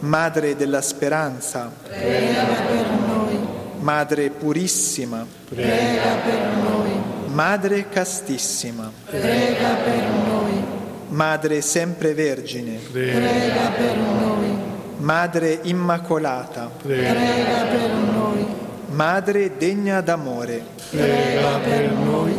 Madre 0.00 0.56
della 0.56 0.80
speranza, 0.80 1.70
prega 1.84 2.42
per 2.66 2.86
noi, 3.06 3.38
Madre 3.78 4.30
purissima, 4.30 5.24
prega 5.48 6.14
per 6.24 6.40
noi, 6.64 6.90
Madre 7.26 7.88
castissima, 7.90 8.90
prega 9.04 9.74
per 9.84 10.08
noi, 10.26 10.64
Madre 11.10 11.60
sempre 11.60 12.12
vergine, 12.14 12.80
prega 12.90 13.70
per 13.76 13.96
noi, 13.96 14.69
Madre 15.00 15.60
immacolata, 15.62 16.70
prega 16.82 17.64
per 17.70 17.90
noi, 17.90 18.46
Madre 18.88 19.56
degna 19.56 20.02
d'amore, 20.02 20.62
prega 20.90 21.58
per 21.58 21.90
noi, 21.92 22.34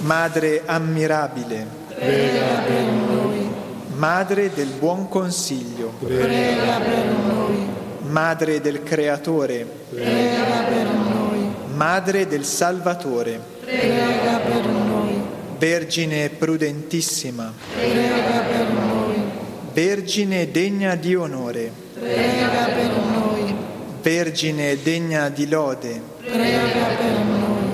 Madre 0.00 0.62
ammirabile, 0.64 1.66
prega 1.94 2.62
per 2.64 2.84
noi, 2.84 3.50
Madre 3.96 4.50
del 4.54 4.68
buon 4.78 5.06
consiglio, 5.08 5.92
prega 6.02 6.78
per 6.78 7.04
noi, 7.26 7.66
Madre 8.08 8.62
del 8.62 8.82
Creatore, 8.82 9.66
prega 9.90 10.62
per 10.66 10.86
noi, 10.86 11.46
Madre 11.74 12.26
del 12.26 12.44
Salvatore, 12.44 13.38
prega 13.62 14.38
per 14.38 14.66
noi, 14.66 15.20
Vergine 15.58 16.30
prudentissima, 16.30 17.52
prega 17.76 18.40
per 18.50 18.66
noi, 18.72 19.22
Vergine 19.74 20.50
degna 20.50 20.94
di 20.94 21.14
onore, 21.14 21.86
prega 22.08 22.64
per 22.72 22.90
noi, 23.12 23.54
Vergine 24.00 24.80
degna 24.82 25.28
di 25.28 25.46
lode, 25.48 26.00
prega 26.24 26.86
per 26.96 27.18
noi, 27.18 27.66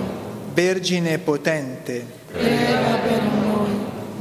Vergine 0.53 1.19
potente, 1.19 2.05
prega 2.33 2.99
per 3.07 3.23
noi, 3.23 3.71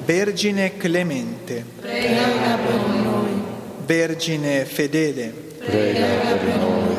Vergine 0.05 0.77
clemente, 0.77 1.65
prega 1.79 2.57
per 2.63 2.95
noi, 3.03 3.41
Vergine 3.85 4.65
fedele, 4.65 5.33
prega 5.65 6.35
per 6.35 6.57
noi, 6.57 6.95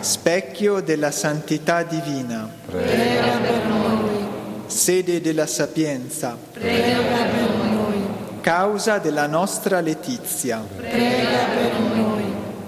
specchio 0.00 0.80
della 0.80 1.10
santità 1.10 1.82
divina, 1.82 2.50
prega 2.70 3.36
per 3.42 3.66
noi, 3.66 4.26
sede 4.66 5.20
della 5.20 5.46
sapienza, 5.46 6.38
prega 6.52 7.00
per 7.02 7.50
noi, 7.68 8.04
causa 8.40 8.98
della 8.98 9.26
nostra 9.26 9.80
letizia, 9.80 10.64
prega 10.76 11.44
per 11.52 11.80
noi, 11.94 12.15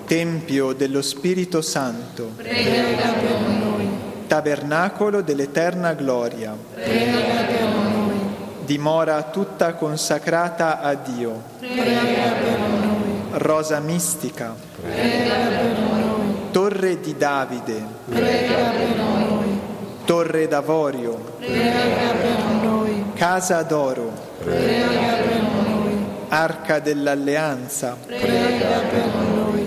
tempio 0.08 0.72
dello 0.72 1.02
Spirito 1.02 1.60
Santo, 1.60 2.32
prega 2.34 3.12
per 3.12 3.40
noi, 3.60 3.86
tabernacolo 4.26 5.20
dell'eterna 5.20 5.92
gloria, 5.92 6.56
prega 6.72 7.44
per 7.46 7.68
noi, 7.68 8.16
dimora 8.64 9.22
tutta 9.24 9.74
consacrata 9.74 10.80
a 10.80 10.94
Dio, 10.94 11.42
prega 11.58 12.32
per 12.40 12.58
noi, 12.58 13.20
rosa 13.32 13.80
mistica, 13.80 14.54
prega 14.80 15.34
per 15.34 15.78
noi, 15.78 16.34
torre 16.52 17.00
di 17.00 17.14
Davide, 17.14 17.82
prega 18.08 18.54
per 18.54 18.96
noi, 18.96 19.60
torre 20.06 20.48
d'avorio, 20.48 21.36
prega 21.38 22.12
per 22.18 22.44
noi, 22.62 23.04
casa 23.12 23.62
d'oro, 23.62 24.10
prega 24.42 24.86
per 24.86 25.42
noi, 25.42 26.06
arca 26.28 26.78
dell'alleanza, 26.78 27.94
prega 28.06 28.78
per 28.90 29.06
noi, 29.34 29.57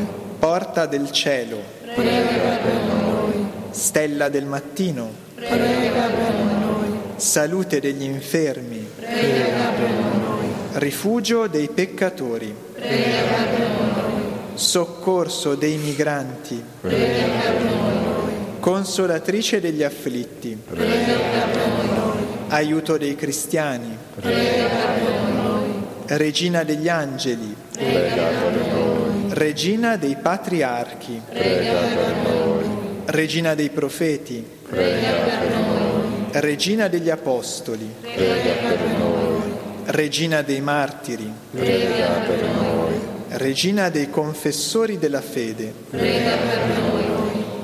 porta 0.42 0.88
del 0.88 1.12
cielo, 1.12 1.62
prega 1.94 2.58
per 2.64 2.74
noi, 2.74 3.46
stella 3.70 4.28
del 4.28 4.46
mattino, 4.46 5.12
prega 5.36 6.08
per 6.08 6.34
noi, 6.34 7.00
salute 7.16 7.80
degli 7.80 8.02
infermi, 8.02 8.89
prega 8.96 9.70
per 9.78 9.89
noi, 9.92 10.48
rifugio 10.74 11.46
dei 11.46 11.70
peccatori, 11.70 12.52
prega 12.74 13.44
per 13.52 13.70
noi, 13.70 14.24
soccorso 14.56 15.54
dei 15.54 15.78
migranti, 15.78 16.60
prega 16.82 17.52
per 17.52 17.62
noi, 17.62 18.34
consolatrice 18.60 19.62
degli 19.62 19.84
afflitti, 19.84 20.60
prega 20.68 21.44
per 21.52 21.68
noi, 21.96 22.26
aiuto 22.48 22.98
dei 22.98 23.16
cristiani, 23.16 23.96
prega 24.16 24.68
per 25.04 25.34
noi, 25.36 25.84
regina 26.08 26.64
degli 26.64 26.89
angeli, 26.89 27.56
prega 27.74 28.16
per 28.16 28.56
noi, 28.56 28.70
regina 29.42 29.98
dei 29.98 30.16
patriarchi, 30.22 31.20
prega 31.28 31.74
per 31.74 32.16
noi, 32.24 32.66
regina 33.06 33.56
dei 33.56 33.72
profeti, 33.72 34.46
prega 34.70 35.14
per 35.14 35.50
noi, 35.50 36.26
regina 36.34 36.88
degli 36.88 37.10
apostoli, 37.10 37.92
prega 38.02 38.54
per 38.68 38.80
noi, 39.00 39.42
regina 39.86 40.44
dei 40.44 40.62
martiri, 40.62 41.34
prega 41.50 42.06
per 42.28 42.44
noi, 42.54 43.00
regina 43.30 43.89
dei 43.89 44.12
confessori 44.12 45.00
della 45.00 45.22
fede, 45.22 45.74
prega 45.89 46.38
per 46.38 46.80
noi, 46.80 47.06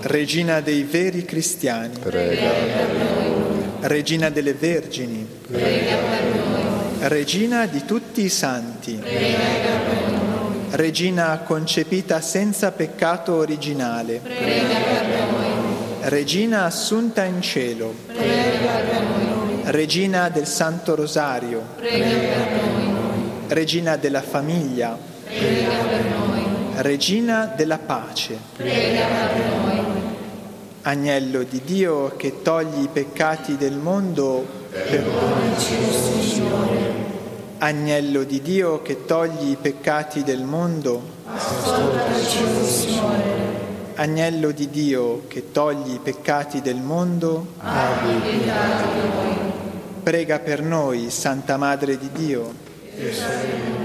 regina 0.02 0.62
dei 0.62 0.82
veri 0.82 1.26
cristiani, 1.26 2.00
prega 2.00 2.50
per 2.50 2.88
noi, 2.98 3.62
regina 3.82 4.32
delle 4.32 4.54
vergini, 4.54 5.28
prega 5.48 5.96
per 5.96 6.24
noi, 6.34 7.08
regina 7.10 7.68
di 7.68 7.86
tutti 7.86 8.24
i 8.24 8.30
santi, 8.30 8.94
prega 8.94 9.38
per 9.38 9.70
noi, 9.70 9.77
regina 10.72 11.40
concepita 11.40 12.22
senza 12.22 12.72
peccato 12.72 13.36
originale, 13.36 14.20
prega 14.22 14.80
per 14.80 15.06
noi, 15.32 16.10
regina 16.10 16.66
assunta 16.66 17.24
in 17.24 17.42
cielo, 17.42 17.94
prega 18.06 18.74
per 18.90 19.02
noi, 19.02 19.62
regina 19.66 20.30
del 20.30 20.46
Santo 20.46 20.96
Rosario, 20.96 21.62
prega 21.78 22.06
per 22.06 22.62
noi, 22.62 22.98
Regina 23.48 23.96
della 23.96 24.22
famiglia, 24.22 24.98
prega 25.24 25.70
per 25.88 26.04
noi. 26.04 26.46
Regina 26.80 27.52
della 27.56 27.78
pace, 27.78 28.38
Prega 28.58 29.06
per 29.06 29.46
noi. 29.56 29.82
Agnello 30.82 31.44
di 31.44 31.62
Dio 31.64 32.14
che 32.18 32.42
togli 32.42 32.84
i 32.84 32.90
peccati 32.92 33.56
del 33.56 33.78
mondo, 33.78 34.46
Perdonci, 34.70 35.76
Signore. 36.22 37.17
Agnello 37.60 38.24
di 38.24 38.42
Dio 38.42 38.82
che 38.84 39.06
togli 39.06 39.52
i 39.52 39.58
peccati 39.60 40.24
del 40.24 40.44
mondo, 40.44 41.02
Ascoltaci, 41.26 42.44
Signore. 42.66 43.26
Agnello 43.96 44.52
di 44.52 44.70
Dio 44.70 45.24
che 45.28 45.52
togli 45.52 45.94
i 45.94 46.00
peccati 46.02 46.62
del 46.62 46.78
mondo, 46.78 47.54
Abbi 47.58 48.20
pietà 48.30 48.84
di 48.94 49.08
noi. 49.08 49.36
prega 50.04 50.40
per 50.40 50.62
noi, 50.62 51.10
Santa 51.10 51.58
Madre 51.58 51.98
di 51.98 52.10
Dio. 52.12 52.66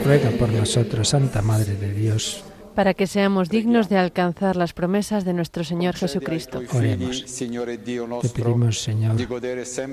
Ruega 0.03 0.31
por 0.31 0.51
nosotros, 0.51 1.09
Santa 1.09 1.41
Madre 1.41 1.77
de 1.79 1.93
Dios, 1.93 2.43
para 2.75 2.95
que 2.95 3.07
seamos 3.07 3.49
dignos 3.49 3.89
de 3.89 3.99
alcanzar 3.99 4.57
las 4.57 4.73
promesas 4.73 5.25
de 5.25 5.33
nuestro 5.33 5.65
Señor 5.65 5.95
Jesucristo. 5.95 6.61
Oremos. 6.73 7.25
Te 7.25 8.29
pedimos, 8.29 8.81
Señor, 8.81 9.17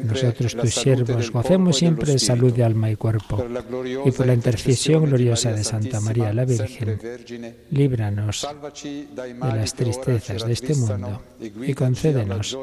nosotros 0.06 0.56
tus 0.56 0.74
siervos 0.74 1.32
gocemos 1.32 1.78
siempre 1.78 2.14
de 2.14 2.20
salud 2.20 2.54
de 2.54 2.64
alma 2.64 2.90
y 2.90 2.96
cuerpo, 2.96 3.44
y 4.06 4.12
por 4.12 4.28
la 4.28 4.34
intercesión 4.34 5.06
gloriosa 5.06 5.52
de 5.52 5.64
Santa 5.64 6.00
María 6.00 6.34
la 6.34 6.46
Virgen, 6.46 7.00
líbranos 7.72 8.48
de 9.16 9.56
las 9.56 9.74
tristezas 9.74 10.46
de 10.46 10.54
este 10.54 10.76
mundo 10.76 11.22
y 11.40 11.74
concédenos 11.74 12.58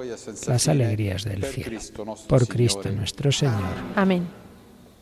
las 0.47 0.69
alegrías 0.69 1.25
del 1.25 1.45
cielo. 1.45 1.81
Por 2.29 2.47
Cristo 2.47 2.91
nuestro 2.91 3.33
Señor. 3.33 3.75
Amén. 3.95 4.46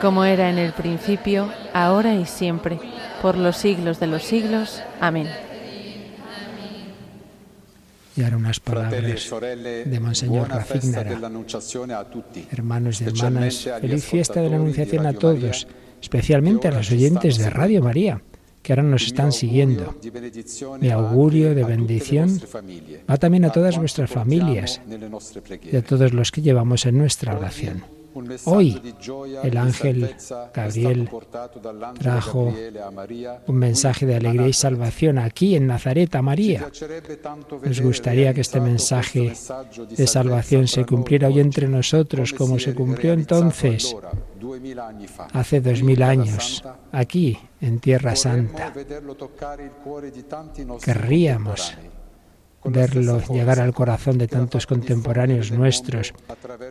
Como 0.00 0.24
era 0.24 0.50
en 0.50 0.58
el 0.58 0.72
principio, 0.72 1.50
ahora 1.72 2.14
y 2.14 2.26
siempre, 2.26 2.78
por 3.22 3.36
los 3.36 3.56
siglos 3.56 4.00
de 4.00 4.06
los 4.06 4.22
siglos. 4.22 4.82
Amén. 5.00 5.28
Y 8.16 8.22
ahora 8.22 8.36
unas 8.36 8.60
palabras 8.60 9.30
de 9.32 10.00
Monseñor 10.00 10.48
Rafignara. 10.48 11.18
Hermanos 12.52 13.00
y 13.00 13.04
hermanas, 13.04 13.68
feliz 13.80 14.04
fiesta 14.04 14.40
de 14.40 14.50
la 14.50 14.56
Anunciación 14.56 15.06
a 15.06 15.12
todos, 15.12 15.66
especialmente 16.00 16.68
a 16.68 16.72
los 16.72 16.90
oyentes 16.92 17.38
de 17.38 17.50
Radio 17.50 17.82
María 17.82 18.22
que 18.64 18.72
ahora 18.72 18.82
nos 18.82 19.04
están 19.04 19.30
siguiendo. 19.30 19.94
Mi 20.80 20.88
augurio 20.90 21.54
de 21.54 21.64
bendición 21.64 22.40
va 23.08 23.18
también 23.18 23.44
a 23.44 23.52
todas 23.52 23.76
vuestras 23.76 24.10
familias 24.10 24.80
y 25.70 25.76
a 25.76 25.82
todos 25.82 26.14
los 26.14 26.32
que 26.32 26.40
llevamos 26.40 26.86
en 26.86 26.96
nuestra 26.96 27.36
oración. 27.36 27.84
Hoy 28.44 28.80
el 29.42 29.56
ángel 29.56 30.14
Gabriel 30.52 31.10
trajo 31.98 32.52
un 33.46 33.56
mensaje 33.56 34.06
de 34.06 34.16
alegría 34.16 34.48
y 34.48 34.52
salvación 34.52 35.18
aquí 35.18 35.56
en 35.56 35.66
Nazaret 35.66 36.14
a 36.14 36.22
María. 36.22 36.68
Nos 37.64 37.80
gustaría 37.80 38.32
que 38.32 38.40
este 38.40 38.60
mensaje 38.60 39.32
de 39.96 40.06
salvación 40.06 40.68
se 40.68 40.84
cumpliera 40.84 41.28
hoy 41.28 41.40
entre 41.40 41.68
nosotros 41.68 42.32
como 42.32 42.58
se 42.58 42.74
cumplió 42.74 43.12
entonces, 43.12 43.96
hace 45.32 45.60
dos 45.60 45.82
mil 45.82 46.02
años, 46.02 46.64
aquí 46.92 47.38
en 47.60 47.80
Tierra 47.80 48.14
Santa. 48.14 48.72
Querríamos 50.84 51.74
verlo 52.64 53.20
llegar 53.28 53.60
al 53.60 53.74
corazón 53.74 54.18
de 54.18 54.28
tantos 54.28 54.66
contemporáneos 54.66 55.52
nuestros, 55.52 56.14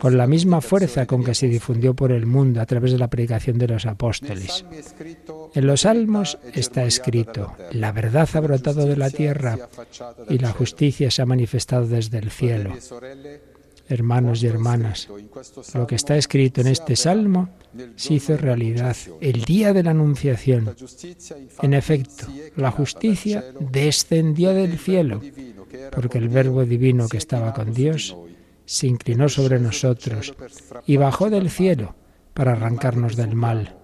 con 0.00 0.16
la 0.16 0.26
misma 0.26 0.60
fuerza 0.60 1.06
con 1.06 1.24
que 1.24 1.34
se 1.34 1.48
difundió 1.48 1.94
por 1.94 2.12
el 2.12 2.26
mundo 2.26 2.60
a 2.60 2.66
través 2.66 2.92
de 2.92 2.98
la 2.98 3.08
predicación 3.08 3.58
de 3.58 3.68
los 3.68 3.86
apóstoles. 3.86 4.64
En 5.54 5.66
los 5.66 5.82
salmos 5.82 6.38
está 6.52 6.84
escrito, 6.84 7.54
la 7.72 7.92
verdad 7.92 8.28
ha 8.34 8.40
brotado 8.40 8.86
de 8.86 8.96
la 8.96 9.10
tierra 9.10 9.58
y 10.28 10.38
la 10.38 10.50
justicia 10.50 11.10
se 11.10 11.22
ha 11.22 11.26
manifestado 11.26 11.86
desde 11.86 12.18
el 12.18 12.30
cielo. 12.30 12.72
Hermanos 13.86 14.42
y 14.42 14.46
hermanas, 14.46 15.08
lo 15.74 15.86
que 15.86 15.94
está 15.94 16.16
escrito 16.16 16.62
en 16.62 16.68
este 16.68 16.96
salmo 16.96 17.50
se 17.96 18.14
hizo 18.14 18.36
realidad 18.36 18.96
el 19.20 19.44
día 19.44 19.74
de 19.74 19.82
la 19.82 19.90
Anunciación. 19.90 20.74
En 21.60 21.74
efecto, 21.74 22.26
la 22.56 22.70
justicia 22.70 23.44
descendió 23.60 24.54
del 24.54 24.78
cielo 24.78 25.20
porque 25.92 26.18
el 26.18 26.28
Verbo 26.28 26.64
Divino 26.64 27.08
que 27.08 27.18
estaba 27.18 27.52
con 27.52 27.72
Dios 27.72 28.16
se 28.64 28.86
inclinó 28.86 29.28
sobre 29.28 29.58
nosotros 29.58 30.34
y 30.86 30.96
bajó 30.96 31.30
del 31.30 31.50
cielo 31.50 31.94
para 32.32 32.52
arrancarnos 32.52 33.16
del 33.16 33.34
mal, 33.34 33.76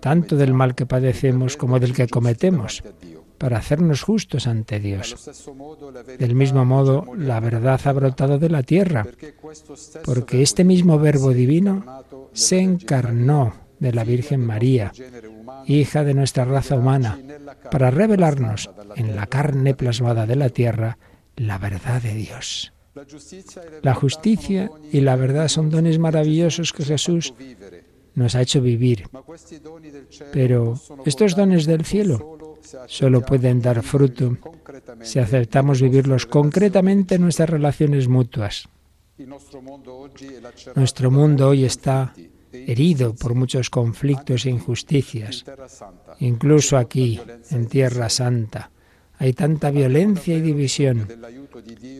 tanto 0.00 0.36
del 0.36 0.54
mal 0.54 0.74
que 0.74 0.86
padecemos 0.86 1.56
como 1.56 1.80
del 1.80 1.94
que 1.94 2.08
cometemos, 2.08 2.82
para 3.38 3.58
hacernos 3.58 4.02
justos 4.02 4.46
ante 4.46 4.80
Dios. 4.80 5.30
Del 6.18 6.34
mismo 6.34 6.64
modo, 6.64 7.04
la 7.16 7.40
verdad 7.40 7.80
ha 7.84 7.92
brotado 7.92 8.38
de 8.38 8.50
la 8.50 8.62
tierra, 8.62 9.06
porque 10.04 10.42
este 10.42 10.64
mismo 10.64 10.98
Verbo 10.98 11.32
Divino 11.32 12.04
se 12.32 12.58
encarnó 12.58 13.54
de 13.78 13.92
la 13.92 14.04
Virgen 14.04 14.44
María, 14.44 14.92
hija 15.76 16.04
de 16.04 16.14
nuestra 16.14 16.44
raza 16.44 16.76
humana, 16.76 17.18
para 17.70 17.90
revelarnos 17.90 18.70
en 18.96 19.14
la 19.14 19.26
carne 19.26 19.74
plasmada 19.74 20.26
de 20.26 20.36
la 20.36 20.48
tierra 20.48 20.98
la 21.36 21.58
verdad 21.58 22.02
de 22.02 22.14
Dios. 22.14 22.72
La 23.82 23.94
justicia 23.94 24.70
y 24.92 25.00
la 25.00 25.16
verdad 25.16 25.48
son 25.48 25.70
dones 25.70 25.98
maravillosos 25.98 26.72
que 26.72 26.84
Jesús 26.84 27.34
nos 28.14 28.34
ha 28.34 28.42
hecho 28.42 28.60
vivir. 28.60 29.08
Pero 30.32 30.74
estos 31.04 31.36
dones 31.36 31.66
del 31.66 31.84
cielo 31.84 32.58
solo 32.86 33.22
pueden 33.22 33.62
dar 33.62 33.82
fruto 33.82 34.36
si 35.02 35.20
aceptamos 35.20 35.80
vivirlos 35.80 36.26
concretamente 36.26 37.14
en 37.14 37.22
nuestras 37.22 37.50
relaciones 37.50 38.08
mutuas. 38.08 38.68
Nuestro 40.74 41.10
mundo 41.10 41.48
hoy 41.48 41.64
está 41.64 42.14
herido 42.66 43.14
por 43.14 43.34
muchos 43.34 43.70
conflictos 43.70 44.46
e 44.46 44.50
injusticias. 44.50 45.44
Incluso 46.20 46.76
aquí, 46.76 47.20
en 47.50 47.66
Tierra 47.66 48.08
Santa, 48.08 48.70
hay 49.18 49.32
tanta 49.32 49.70
violencia 49.70 50.36
y 50.36 50.40
división. 50.40 51.08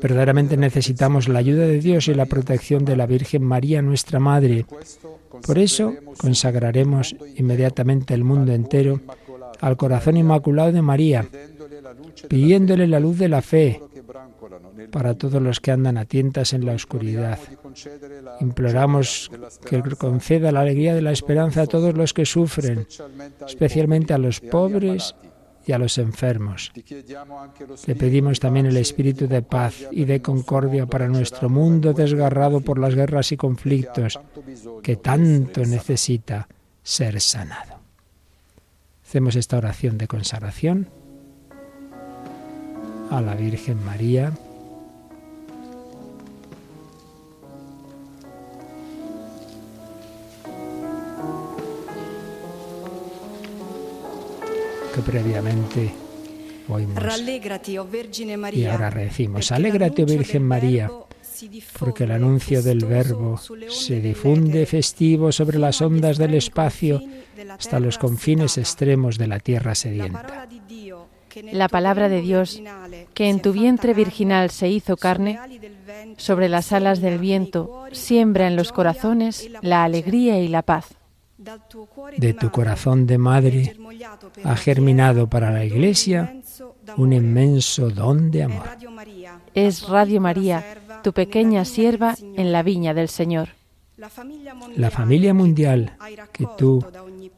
Verdaderamente 0.01 0.57
necesitamos 0.57 1.29
la 1.29 1.41
ayuda 1.41 1.67
de 1.67 1.81
Dios 1.81 2.09
y 2.09 2.15
la 2.15 2.27
protección 2.27 2.85
de 2.85 2.97
la 2.97 3.07
Virgen 3.07 3.43
María, 3.43 3.83
nuestra 3.83 4.21
Madre. 4.21 4.67
Por 5.47 5.59
eso 5.59 5.95
consagraremos 6.17 7.17
inmediatamente 7.37 8.15
el 8.15 8.25
mundo 8.25 8.53
entero 8.53 9.01
al 9.61 9.77
corazón 9.77 10.17
inmaculado 10.17 10.73
de 10.73 10.83
María, 10.83 11.29
pidiéndole 12.29 12.87
la 12.87 13.01
luz 13.01 13.19
de 13.19 13.29
la 13.29 13.43
fe 13.43 13.81
para 14.91 15.15
todos 15.15 15.43
los 15.43 15.61
que 15.61 15.71
andan 15.71 15.99
a 15.99 16.05
tientas 16.05 16.53
en 16.53 16.65
la 16.65 16.73
oscuridad. 16.73 17.39
Imploramos 18.41 19.31
que 19.65 19.83
conceda 19.97 20.53
la 20.53 20.61
alegría 20.61 20.95
de 20.95 21.03
la 21.03 21.13
esperanza 21.13 21.63
a 21.63 21.67
todos 21.67 21.95
los 21.95 22.15
que 22.15 22.27
sufren, 22.27 22.87
especialmente 23.47 24.15
a 24.15 24.19
los 24.19 24.41
pobres 24.41 25.15
y 25.67 25.73
a 25.73 25.79
los 25.79 25.99
enfermos. 25.99 26.73
Le 27.87 27.95
pedimos 27.95 28.41
también 28.41 28.67
el 28.67 28.77
espíritu 28.77 29.29
de 29.29 29.43
paz 29.43 29.87
y 29.91 30.05
de 30.05 30.23
concordia 30.23 30.87
para 30.87 31.09
nuestro 31.09 31.51
mundo 31.51 31.93
desgarrado 31.93 32.61
por 32.61 32.79
las 32.79 32.95
guerras 32.95 33.33
y 33.33 33.37
conflictos, 33.37 34.19
que 34.83 34.97
tanto 34.97 35.65
necesita 35.67 36.49
ser 36.83 37.21
sanado. 37.21 37.79
Hacemos 39.05 39.37
esta 39.37 39.59
oración 39.59 39.99
de 39.99 40.07
consagración 40.07 40.89
a 43.11 43.21
la 43.21 43.35
Virgen 43.35 43.85
María. 43.85 44.33
que 54.95 55.03
previamente 55.03 55.93
oímos. 56.69 57.03
Y 58.53 58.65
ahora 58.65 58.91
recimos, 58.91 59.53
alégrate, 59.53 60.03
oh 60.03 60.07
Virgen 60.07 60.43
María, 60.43 60.91
porque 61.79 62.05
el 62.05 62.11
anuncio 62.11 62.63
del 62.63 62.85
Verbo 62.85 63.41
se 63.69 64.01
difunde 64.01 64.67
festivo 64.67 65.31
sobre 65.31 65.59
las 65.59 65.81
ondas 65.81 66.19
del 66.19 66.35
espacio 66.35 67.01
hasta 67.49 67.79
los 67.79 67.99
confines 67.99 68.59
extremos 68.59 69.19
de 69.19 69.27
la 69.29 69.39
tierra 69.39 69.75
sedienta. 69.75 70.49
La 71.53 71.69
palabra 71.69 72.09
de 72.09 72.21
Dios, 72.21 72.63
que 73.15 73.29
en 73.29 73.41
tu 73.41 73.53
vientre 73.53 73.95
virginal 73.95 74.51
se 74.51 74.69
hizo 74.69 74.97
carne, 74.97 75.39
sobre 76.17 76.49
las 76.49 76.73
alas 76.73 77.01
del 77.01 77.19
viento, 77.19 77.85
siembra 77.93 78.47
en 78.47 78.57
los 78.57 78.73
corazones 78.73 79.49
la 79.63 79.85
alegría 79.85 80.41
y 80.41 80.49
la 80.49 80.63
paz. 80.63 80.95
De 82.17 82.35
tu 82.35 82.51
corazón 82.51 83.07
de 83.07 83.17
madre 83.17 83.77
ha 84.45 84.57
germinado 84.57 85.29
para 85.29 85.51
la 85.51 85.65
Iglesia 85.65 86.35
un 86.97 87.13
inmenso 87.13 87.91
don 87.91 88.31
de 88.31 88.43
amor. 88.43 88.69
Es 89.55 89.89
Radio 89.89 90.21
María, 90.21 90.65
tu 91.03 91.13
pequeña 91.13 91.65
sierva 91.65 92.17
en 92.37 92.53
la 92.53 92.63
viña 92.63 92.93
del 92.93 93.09
Señor. 93.09 93.51
La 93.97 94.91
familia 94.91 95.35
mundial 95.35 95.93
que 96.33 96.47
tú 96.57 96.85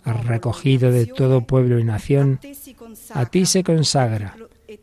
has 0.05 0.27
recogido 0.27 0.91
de 0.91 1.07
todo 1.07 1.43
pueblo 1.43 1.79
y 1.79 1.85
nación, 1.85 2.41
a 3.15 3.27
ti 3.27 3.47
se 3.47 3.63
consagra 3.63 4.37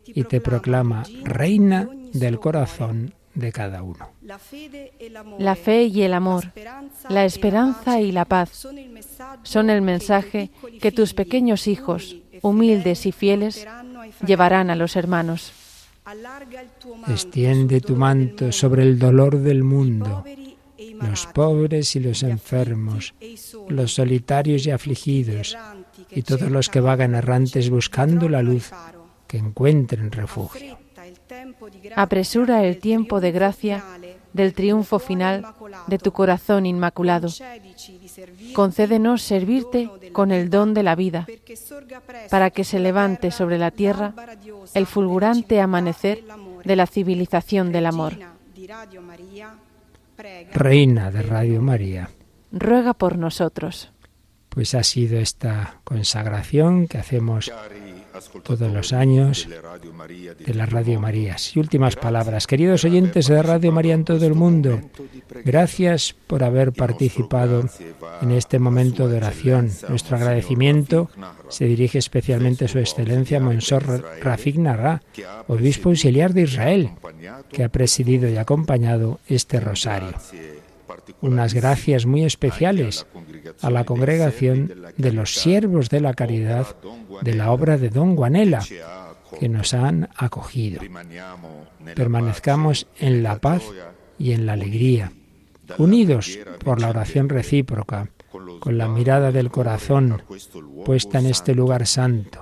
y 0.06 0.24
te 0.24 0.40
proclama 0.40 1.04
reina 1.24 1.88
del 2.12 2.38
corazón 2.38 3.14
de 3.34 3.52
cada 3.52 3.82
uno. 3.82 4.10
La 4.20 4.38
fe 4.38 5.84
y 5.84 6.02
el 6.02 6.14
amor, 6.14 6.52
la 7.08 7.24
esperanza 7.24 8.00
y 8.00 8.12
la 8.12 8.24
paz 8.24 8.66
son 9.42 9.70
el 9.70 9.82
mensaje 9.82 10.50
que 10.80 10.92
tus 10.92 11.14
pequeños 11.14 11.66
hijos, 11.68 12.16
humildes 12.42 13.06
y 13.06 13.12
fieles, 13.12 13.66
llevarán 14.26 14.70
a 14.70 14.76
los 14.76 14.96
hermanos. 14.96 15.52
Extiende 17.08 17.80
tu 17.80 17.96
manto 17.96 18.50
sobre 18.50 18.82
el 18.82 18.98
dolor 18.98 19.38
del 19.38 19.62
mundo, 19.62 20.24
los 21.00 21.26
pobres 21.26 21.96
y 21.96 22.00
los 22.00 22.22
enfermos, 22.22 23.14
los 23.68 23.94
solitarios 23.94 24.66
y 24.66 24.70
afligidos, 24.70 25.56
y 26.10 26.22
todos 26.22 26.50
los 26.50 26.68
que 26.68 26.80
vagan 26.80 27.14
errantes 27.14 27.70
buscando 27.70 28.28
la 28.28 28.42
luz, 28.42 28.70
que 29.26 29.38
encuentren 29.38 30.10
refugio. 30.10 30.78
Apresura 31.96 32.64
el 32.64 32.78
tiempo 32.78 33.20
de 33.20 33.32
gracia 33.32 33.84
del 34.32 34.54
triunfo 34.54 34.98
final 34.98 35.46
de 35.86 35.98
tu 35.98 36.12
corazón 36.12 36.66
inmaculado. 36.66 37.28
Concédenos 38.54 39.22
servirte 39.22 39.90
con 40.12 40.32
el 40.32 40.50
don 40.50 40.74
de 40.74 40.82
la 40.82 40.94
vida, 40.94 41.26
para 42.30 42.50
que 42.50 42.64
se 42.64 42.78
levante 42.78 43.30
sobre 43.30 43.58
la 43.58 43.70
tierra 43.70 44.14
el 44.74 44.86
fulgurante 44.86 45.60
amanecer 45.60 46.24
de 46.64 46.76
la 46.76 46.86
civilización 46.86 47.72
del 47.72 47.86
amor. 47.86 48.14
Reina 50.52 51.12
de 51.12 51.22
Radio 51.22 51.62
María, 51.62 52.10
ruega 52.50 52.94
por 52.94 53.16
nosotros. 53.16 53.92
Pues 54.48 54.74
ha 54.74 54.82
sido 54.82 55.20
esta 55.20 55.80
consagración 55.84 56.88
que 56.88 56.98
hacemos 56.98 57.52
todos 58.42 58.72
los 58.72 58.92
años 58.92 59.48
de 59.48 60.54
la 60.54 60.66
Radio 60.66 61.00
María. 61.00 61.36
Y 61.54 61.58
últimas 61.58 61.96
palabras. 61.96 62.46
Queridos 62.46 62.84
oyentes 62.84 63.28
de 63.28 63.42
Radio 63.42 63.72
María 63.72 63.94
en 63.94 64.04
todo 64.04 64.26
el 64.26 64.34
mundo, 64.34 64.80
gracias 65.44 66.14
por 66.26 66.44
haber 66.44 66.72
participado 66.72 67.64
en 68.22 68.30
este 68.32 68.58
momento 68.58 69.08
de 69.08 69.16
oración. 69.16 69.70
Nuestro 69.88 70.16
agradecimiento 70.16 71.10
se 71.48 71.66
dirige 71.66 71.98
especialmente 71.98 72.66
a 72.66 72.68
Su 72.68 72.78
Excelencia 72.78 73.40
Monsor 73.40 74.04
Rafik 74.20 74.56
Narra, 74.56 75.02
obispo 75.46 75.90
auxiliar 75.90 76.34
de 76.34 76.42
Israel, 76.42 76.90
que 77.50 77.64
ha 77.64 77.68
presidido 77.68 78.28
y 78.28 78.36
acompañado 78.36 79.20
este 79.28 79.60
rosario 79.60 80.14
unas 81.20 81.54
gracias 81.54 82.06
muy 82.06 82.24
especiales 82.24 83.06
a 83.60 83.70
la 83.70 83.84
congregación 83.84 84.72
de 84.96 85.12
los 85.12 85.34
siervos 85.34 85.88
de 85.88 86.00
la 86.00 86.14
caridad 86.14 86.76
de 87.22 87.34
la 87.34 87.52
obra 87.52 87.76
de 87.78 87.90
Don 87.90 88.16
Guanela, 88.16 88.64
que 89.38 89.48
nos 89.48 89.74
han 89.74 90.08
acogido. 90.16 90.80
Permanezcamos 91.94 92.86
en 92.98 93.22
la 93.22 93.38
paz 93.38 93.62
y 94.18 94.32
en 94.32 94.46
la 94.46 94.54
alegría, 94.54 95.12
unidos 95.78 96.38
por 96.64 96.80
la 96.80 96.88
oración 96.88 97.28
recíproca, 97.28 98.10
con 98.60 98.76
la 98.76 98.88
mirada 98.88 99.32
del 99.32 99.50
corazón 99.50 100.22
puesta 100.84 101.18
en 101.18 101.26
este 101.26 101.54
lugar 101.54 101.86
santo, 101.86 102.40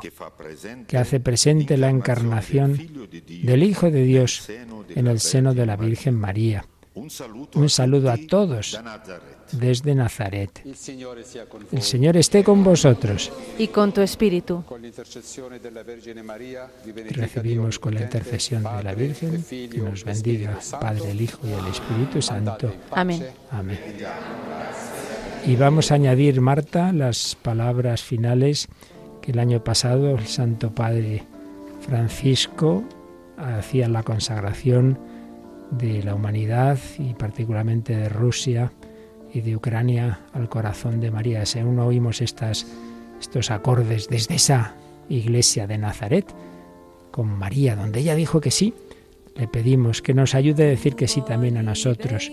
que 0.87 0.99
hace 0.99 1.21
presente 1.21 1.77
la 1.77 1.91
encarnación 1.91 3.09
del 3.43 3.63
Hijo 3.63 3.91
de 3.91 4.03
Dios 4.03 4.49
en 4.95 5.07
el 5.07 5.21
seno 5.21 5.55
de 5.55 5.67
la 5.67 5.77
Virgen 5.77 6.15
María 6.15 6.65
un 6.97 7.69
saludo 7.69 8.11
a 8.11 8.17
todos 8.17 8.81
desde 9.53 9.95
Nazaret. 9.95 10.63
El 10.65 10.75
Señor 11.83 12.17
esté 12.17 12.43
con 12.43 12.65
vosotros. 12.65 13.31
Y 13.59 13.69
con 13.69 13.93
tu 13.93 14.01
espíritu. 14.01 14.65
Recibimos 17.11 17.79
con 17.79 17.95
la 17.95 18.01
intercesión 18.01 18.63
de 18.63 18.83
la 18.83 18.95
Virgen 18.95 19.45
que 19.45 19.79
nos 19.79 20.05
bendiga 20.05 20.59
el 20.59 20.81
Padre, 20.81 21.11
el 21.11 21.21
Hijo 21.21 21.39
y 21.47 21.53
el 21.53 21.67
Espíritu 21.67 22.23
Santo. 22.23 22.73
Amén. 22.91 23.27
Amén. 23.51 23.79
Y 25.47 25.55
vamos 25.55 25.93
a 25.93 25.97
añadir, 25.97 26.41
Marta, 26.41 26.93
las 26.93 27.37
palabras 27.37 28.03
finales 28.03 28.69
que 29.21 29.33
el 29.33 29.39
año 29.39 29.63
pasado 29.63 30.17
el 30.17 30.27
Santo 30.27 30.75
Padre 30.75 31.25
Francisco 31.83 32.85
hacía 33.37 33.87
la 33.89 34.03
consagración 34.03 34.99
de 35.71 36.03
la 36.03 36.15
humanidad 36.15 36.79
y 36.99 37.15
particularmente 37.15 37.97
de 37.97 38.09
Rusia 38.09 38.73
y 39.33 39.41
de 39.41 39.57
Ucrania 39.57 40.21
al 40.33 40.49
corazón 40.49 41.01
de 41.01 41.11
María. 41.11 41.45
Si 41.47 41.59
aún 41.59 41.79
oímos 41.79 42.21
estos 42.21 43.51
acordes 43.51 44.09
desde 44.09 44.37
esa 44.37 44.75
iglesia 45.09 45.67
de 45.67 45.79
Nazaret 45.79 46.27
con 47.11 47.29
María, 47.29 47.77
donde 47.77 48.01
ella 48.01 48.15
dijo 48.15 48.41
que 48.41 48.51
sí, 48.51 48.75
le 49.35 49.49
pedimos 49.49 50.03
que 50.03 50.15
nos 50.15 50.35
ayude 50.35 50.65
a 50.65 50.69
decir 50.69 50.97
que 50.97 51.09
sí 51.09 51.21
también 51.21 51.57
a 51.57 51.63
nosotros, 51.63 52.31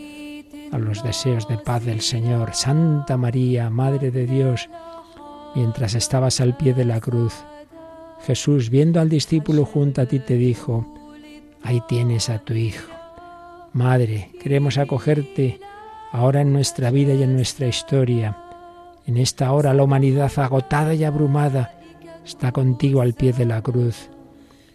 a 0.71 0.77
los 0.77 1.03
deseos 1.03 1.47
de 1.47 1.57
paz 1.57 1.83
del 1.83 2.01
Señor. 2.01 2.53
Santa 2.53 3.17
María, 3.17 3.69
Madre 3.69 4.11
de 4.11 4.25
Dios, 4.25 4.69
mientras 5.55 5.95
estabas 5.95 6.39
al 6.39 6.55
pie 6.55 6.73
de 6.73 6.85
la 6.85 6.99
cruz, 7.01 7.33
Jesús, 8.25 8.69
viendo 8.69 9.01
al 9.01 9.09
discípulo 9.09 9.65
junto 9.65 10.01
a 10.01 10.05
ti, 10.05 10.19
te 10.19 10.35
dijo, 10.35 10.85
ahí 11.61 11.81
tienes 11.89 12.29
a 12.29 12.39
tu 12.39 12.53
Hijo. 12.53 12.92
Madre, 13.73 14.29
queremos 14.39 14.77
acogerte 14.77 15.59
ahora 16.11 16.41
en 16.41 16.53
nuestra 16.53 16.91
vida 16.91 17.15
y 17.15 17.23
en 17.23 17.35
nuestra 17.35 17.65
historia. 17.65 18.37
En 19.07 19.17
esta 19.17 19.51
hora 19.51 19.73
la 19.73 19.81
humanidad 19.81 20.31
agotada 20.37 20.93
y 20.93 21.03
abrumada 21.03 21.73
está 22.23 22.51
contigo 22.51 23.01
al 23.01 23.15
pie 23.15 23.33
de 23.33 23.45
la 23.45 23.63
cruz 23.63 24.11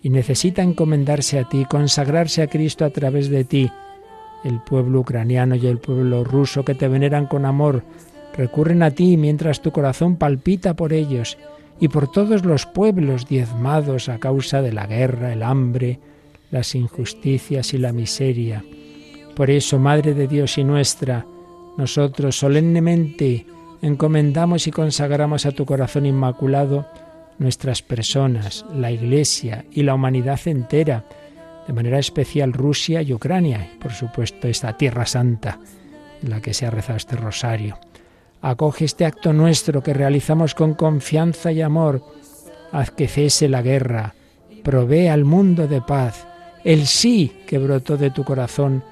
y 0.02 0.10
necesita 0.10 0.62
encomendarse 0.62 1.38
a 1.38 1.48
ti, 1.48 1.64
consagrarse 1.64 2.42
a 2.42 2.48
Cristo 2.48 2.84
a 2.84 2.90
través 2.90 3.30
de 3.30 3.44
ti. 3.44 3.70
El 4.42 4.58
pueblo 4.62 5.00
ucraniano 5.00 5.54
y 5.54 5.68
el 5.68 5.78
pueblo 5.78 6.24
ruso 6.24 6.64
que 6.64 6.74
te 6.74 6.88
veneran 6.88 7.26
con 7.26 7.44
amor 7.46 7.84
recurren 8.36 8.82
a 8.82 8.90
ti 8.90 9.16
mientras 9.16 9.62
tu 9.62 9.70
corazón 9.70 10.16
palpita 10.16 10.74
por 10.74 10.92
ellos 10.92 11.38
y 11.78 11.86
por 11.86 12.10
todos 12.10 12.44
los 12.44 12.66
pueblos 12.66 13.28
diezmados 13.28 14.08
a 14.08 14.18
causa 14.18 14.60
de 14.60 14.72
la 14.72 14.88
guerra, 14.88 15.32
el 15.32 15.44
hambre, 15.44 16.00
las 16.50 16.74
injusticias 16.74 17.74
y 17.74 17.78
la 17.78 17.92
miseria. 17.92 18.64
Por 19.38 19.50
eso, 19.50 19.78
Madre 19.78 20.14
de 20.14 20.26
Dios 20.26 20.58
y 20.58 20.64
nuestra, 20.64 21.24
nosotros 21.76 22.36
solemnemente 22.36 23.46
encomendamos 23.80 24.66
y 24.66 24.72
consagramos 24.72 25.46
a 25.46 25.52
tu 25.52 25.64
corazón 25.64 26.06
inmaculado 26.06 26.88
nuestras 27.38 27.80
personas, 27.80 28.66
la 28.74 28.90
Iglesia 28.90 29.64
y 29.70 29.84
la 29.84 29.94
humanidad 29.94 30.40
entera, 30.46 31.04
de 31.68 31.72
manera 31.72 32.00
especial 32.00 32.52
Rusia 32.52 33.00
y 33.00 33.12
Ucrania, 33.12 33.70
y 33.72 33.78
por 33.78 33.92
supuesto 33.92 34.48
esta 34.48 34.76
Tierra 34.76 35.06
Santa 35.06 35.60
en 36.20 36.30
la 36.30 36.40
que 36.40 36.52
se 36.52 36.66
ha 36.66 36.70
rezado 36.72 36.96
este 36.96 37.14
rosario. 37.14 37.78
Acoge 38.42 38.86
este 38.86 39.04
acto 39.04 39.32
nuestro 39.32 39.84
que 39.84 39.94
realizamos 39.94 40.56
con 40.56 40.74
confianza 40.74 41.52
y 41.52 41.62
amor. 41.62 42.02
Haz 42.72 42.90
que 42.90 43.06
cese 43.06 43.48
la 43.48 43.62
guerra. 43.62 44.16
Provee 44.64 45.06
al 45.06 45.24
mundo 45.24 45.68
de 45.68 45.80
paz. 45.80 46.26
El 46.64 46.88
sí 46.88 47.36
que 47.46 47.58
brotó 47.58 47.96
de 47.96 48.10
tu 48.10 48.24
corazón 48.24 48.82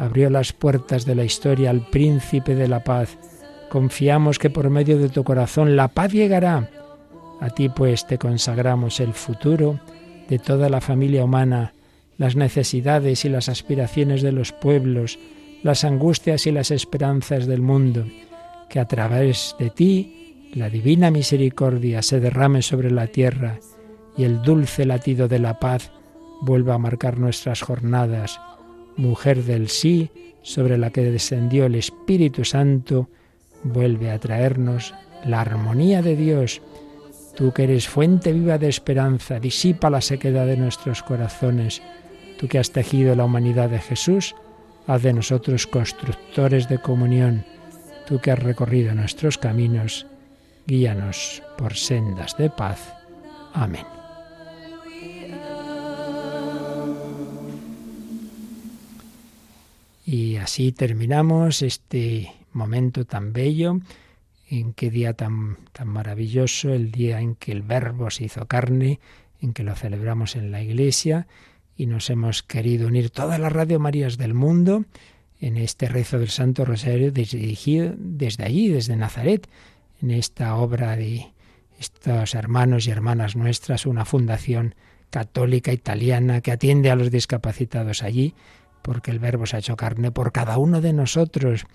abrió 0.00 0.30
las 0.30 0.52
puertas 0.54 1.04
de 1.04 1.14
la 1.14 1.24
historia 1.24 1.68
al 1.70 1.86
príncipe 1.90 2.54
de 2.54 2.68
la 2.68 2.82
paz. 2.82 3.18
Confiamos 3.68 4.38
que 4.38 4.48
por 4.48 4.70
medio 4.70 4.98
de 4.98 5.10
tu 5.10 5.24
corazón 5.24 5.76
la 5.76 5.88
paz 5.88 6.12
llegará. 6.12 6.70
A 7.40 7.50
ti 7.50 7.68
pues 7.68 8.06
te 8.06 8.16
consagramos 8.16 8.98
el 9.00 9.12
futuro 9.12 9.78
de 10.28 10.38
toda 10.38 10.70
la 10.70 10.80
familia 10.80 11.24
humana, 11.24 11.74
las 12.16 12.34
necesidades 12.34 13.24
y 13.24 13.28
las 13.28 13.48
aspiraciones 13.48 14.22
de 14.22 14.32
los 14.32 14.52
pueblos, 14.52 15.18
las 15.62 15.84
angustias 15.84 16.46
y 16.46 16.52
las 16.52 16.70
esperanzas 16.70 17.46
del 17.46 17.60
mundo, 17.60 18.06
que 18.70 18.80
a 18.80 18.86
través 18.86 19.54
de 19.58 19.68
ti 19.68 20.50
la 20.54 20.70
divina 20.70 21.10
misericordia 21.10 22.00
se 22.02 22.20
derrame 22.20 22.62
sobre 22.62 22.90
la 22.90 23.06
tierra 23.06 23.58
y 24.16 24.24
el 24.24 24.40
dulce 24.42 24.86
latido 24.86 25.28
de 25.28 25.38
la 25.38 25.60
paz 25.60 25.92
vuelva 26.40 26.74
a 26.74 26.78
marcar 26.78 27.18
nuestras 27.18 27.60
jornadas. 27.60 28.40
Mujer 29.00 29.44
del 29.44 29.70
sí, 29.70 30.10
sobre 30.42 30.76
la 30.76 30.90
que 30.90 31.00
descendió 31.00 31.64
el 31.64 31.74
Espíritu 31.74 32.44
Santo, 32.44 33.08
vuelve 33.62 34.10
a 34.10 34.18
traernos 34.18 34.94
la 35.24 35.40
armonía 35.40 36.02
de 36.02 36.16
Dios. 36.16 36.60
Tú 37.34 37.52
que 37.52 37.64
eres 37.64 37.88
fuente 37.88 38.32
viva 38.32 38.58
de 38.58 38.68
esperanza, 38.68 39.40
disipa 39.40 39.88
la 39.88 40.02
sequedad 40.02 40.46
de 40.46 40.58
nuestros 40.58 41.02
corazones. 41.02 41.80
Tú 42.38 42.46
que 42.46 42.58
has 42.58 42.72
tejido 42.72 43.14
la 43.14 43.24
humanidad 43.24 43.70
de 43.70 43.78
Jesús, 43.78 44.34
haz 44.86 45.02
de 45.02 45.14
nosotros 45.14 45.66
constructores 45.66 46.68
de 46.68 46.78
comunión. 46.78 47.46
Tú 48.06 48.18
que 48.18 48.32
has 48.32 48.38
recorrido 48.38 48.94
nuestros 48.94 49.38
caminos, 49.38 50.06
guíanos 50.66 51.42
por 51.56 51.74
sendas 51.74 52.36
de 52.36 52.50
paz. 52.50 52.92
Amén. 53.54 53.99
Y 60.12 60.38
así 60.38 60.72
terminamos 60.72 61.62
este 61.62 62.32
momento 62.50 63.04
tan 63.04 63.32
bello, 63.32 63.78
en 64.48 64.72
qué 64.72 64.90
día 64.90 65.12
tan, 65.12 65.58
tan 65.70 65.86
maravilloso, 65.86 66.74
el 66.74 66.90
día 66.90 67.20
en 67.20 67.36
que 67.36 67.52
el 67.52 67.62
Verbo 67.62 68.10
se 68.10 68.24
hizo 68.24 68.44
carne, 68.46 68.98
en 69.40 69.52
que 69.52 69.62
lo 69.62 69.76
celebramos 69.76 70.34
en 70.34 70.50
la 70.50 70.62
iglesia 70.62 71.28
y 71.76 71.86
nos 71.86 72.10
hemos 72.10 72.42
querido 72.42 72.88
unir 72.88 73.10
todas 73.10 73.38
las 73.38 73.52
Radio 73.52 73.78
Marías 73.78 74.18
del 74.18 74.34
mundo 74.34 74.84
en 75.40 75.56
este 75.56 75.86
rezo 75.86 76.18
del 76.18 76.30
Santo 76.30 76.64
Rosario 76.64 77.12
dirigido 77.12 77.94
desde 77.96 78.42
allí, 78.44 78.66
desde 78.66 78.96
Nazaret, 78.96 79.46
en 80.02 80.10
esta 80.10 80.56
obra 80.56 80.96
de 80.96 81.28
estos 81.78 82.34
hermanos 82.34 82.88
y 82.88 82.90
hermanas 82.90 83.36
nuestras, 83.36 83.86
una 83.86 84.04
fundación 84.04 84.74
católica 85.10 85.72
italiana 85.72 86.40
que 86.40 86.50
atiende 86.50 86.90
a 86.90 86.96
los 86.96 87.12
discapacitados 87.12 88.02
allí 88.02 88.34
porque 88.82 89.10
el 89.10 89.18
Verbo 89.18 89.46
se 89.46 89.56
ha 89.56 89.58
hecho 89.60 89.76
carne 89.76 90.10
por 90.10 90.32
cada 90.32 90.58
uno 90.58 90.80
de 90.80 90.92
nosotros. 90.92 91.66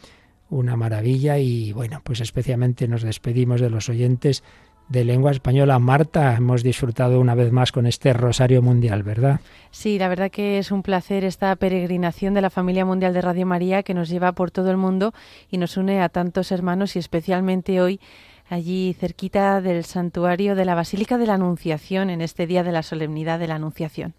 Una 0.49 0.75
maravilla 0.75 1.37
y 1.37 1.73
bueno, 1.73 2.01
pues 2.03 2.21
especialmente 2.21 2.87
nos 2.87 3.01
despedimos 3.01 3.61
de 3.61 3.69
los 3.69 3.89
oyentes 3.89 4.43
de 4.89 5.03
lengua 5.03 5.31
española. 5.31 5.79
Marta, 5.79 6.35
hemos 6.35 6.63
disfrutado 6.63 7.19
una 7.19 7.35
vez 7.35 7.51
más 7.51 7.71
con 7.71 7.87
este 7.87 8.13
Rosario 8.13 8.61
Mundial, 8.61 9.03
¿verdad? 9.03 9.39
Sí, 9.71 9.97
la 9.97 10.07
verdad 10.07 10.29
que 10.29 10.59
es 10.59 10.71
un 10.71 10.83
placer 10.83 11.23
esta 11.23 11.55
peregrinación 11.55 12.33
de 12.33 12.41
la 12.41 12.49
familia 12.49 12.85
mundial 12.85 13.13
de 13.13 13.21
Radio 13.21 13.45
María 13.45 13.83
que 13.83 13.93
nos 13.93 14.09
lleva 14.09 14.33
por 14.33 14.51
todo 14.51 14.69
el 14.69 14.77
mundo 14.77 15.13
y 15.49 15.57
nos 15.57 15.77
une 15.77 16.01
a 16.01 16.09
tantos 16.09 16.51
hermanos 16.51 16.95
y 16.95 16.99
especialmente 16.99 17.81
hoy 17.81 17.99
allí 18.47 18.93
cerquita 18.93 19.59
del 19.61 19.85
santuario 19.85 20.55
de 20.55 20.65
la 20.65 20.75
Basílica 20.75 21.17
de 21.17 21.25
la 21.25 21.33
Anunciación 21.33 22.11
en 22.11 22.21
este 22.21 22.45
día 22.45 22.63
de 22.63 22.71
la 22.71 22.83
solemnidad 22.83 23.39
de 23.39 23.47
la 23.47 23.55
Anunciación. 23.55 24.13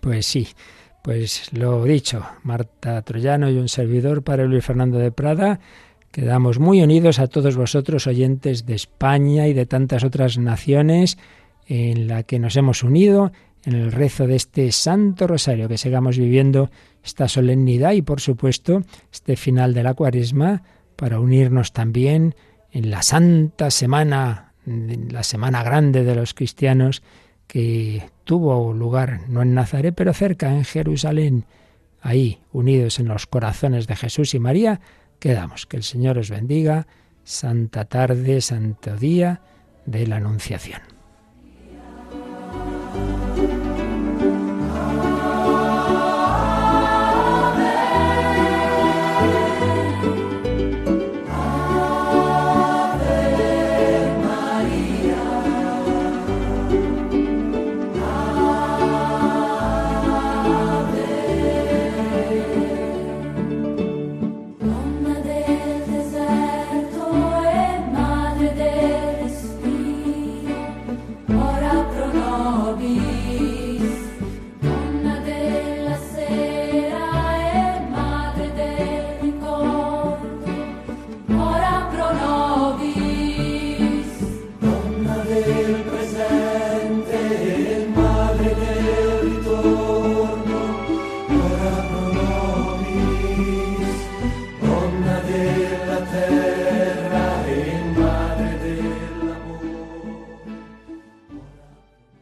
Pues 0.00 0.26
sí, 0.26 0.48
pues 1.06 1.52
lo 1.52 1.84
dicho, 1.84 2.26
Marta 2.42 3.00
Troyano 3.02 3.48
y 3.48 3.58
un 3.58 3.68
servidor 3.68 4.24
para 4.24 4.44
Luis 4.44 4.64
Fernando 4.64 4.98
de 4.98 5.12
Prada, 5.12 5.60
quedamos 6.10 6.58
muy 6.58 6.82
unidos 6.82 7.20
a 7.20 7.28
todos 7.28 7.54
vosotros 7.56 8.08
oyentes 8.08 8.66
de 8.66 8.74
España 8.74 9.46
y 9.46 9.52
de 9.52 9.66
tantas 9.66 10.02
otras 10.02 10.36
naciones 10.36 11.16
en 11.68 12.08
la 12.08 12.24
que 12.24 12.40
nos 12.40 12.56
hemos 12.56 12.82
unido 12.82 13.30
en 13.64 13.74
el 13.74 13.92
rezo 13.92 14.26
de 14.26 14.34
este 14.34 14.72
Santo 14.72 15.28
Rosario, 15.28 15.68
que 15.68 15.78
sigamos 15.78 16.18
viviendo 16.18 16.72
esta 17.04 17.28
solemnidad 17.28 17.92
y 17.92 18.02
por 18.02 18.20
supuesto 18.20 18.82
este 19.12 19.36
final 19.36 19.74
de 19.74 19.84
la 19.84 19.94
cuaresma 19.94 20.64
para 20.96 21.20
unirnos 21.20 21.72
también 21.72 22.34
en 22.72 22.90
la 22.90 23.02
Santa 23.02 23.70
Semana, 23.70 24.54
la 24.64 25.22
Semana 25.22 25.62
Grande 25.62 26.02
de 26.02 26.16
los 26.16 26.34
cristianos, 26.34 27.04
que 27.46 28.10
tuvo 28.24 28.72
lugar 28.72 29.28
no 29.28 29.42
en 29.42 29.54
Nazaret, 29.54 29.94
pero 29.94 30.12
cerca, 30.12 30.52
en 30.52 30.64
Jerusalén. 30.64 31.44
Ahí, 32.00 32.40
unidos 32.52 32.98
en 32.98 33.08
los 33.08 33.26
corazones 33.26 33.86
de 33.86 33.96
Jesús 33.96 34.34
y 34.34 34.38
María, 34.38 34.80
quedamos. 35.18 35.66
Que 35.66 35.76
el 35.76 35.82
Señor 35.82 36.18
os 36.18 36.30
bendiga. 36.30 36.86
Santa 37.24 37.84
tarde, 37.86 38.40
santo 38.40 38.96
día 38.96 39.40
de 39.86 40.06
la 40.06 40.16
Anunciación. 40.16 40.95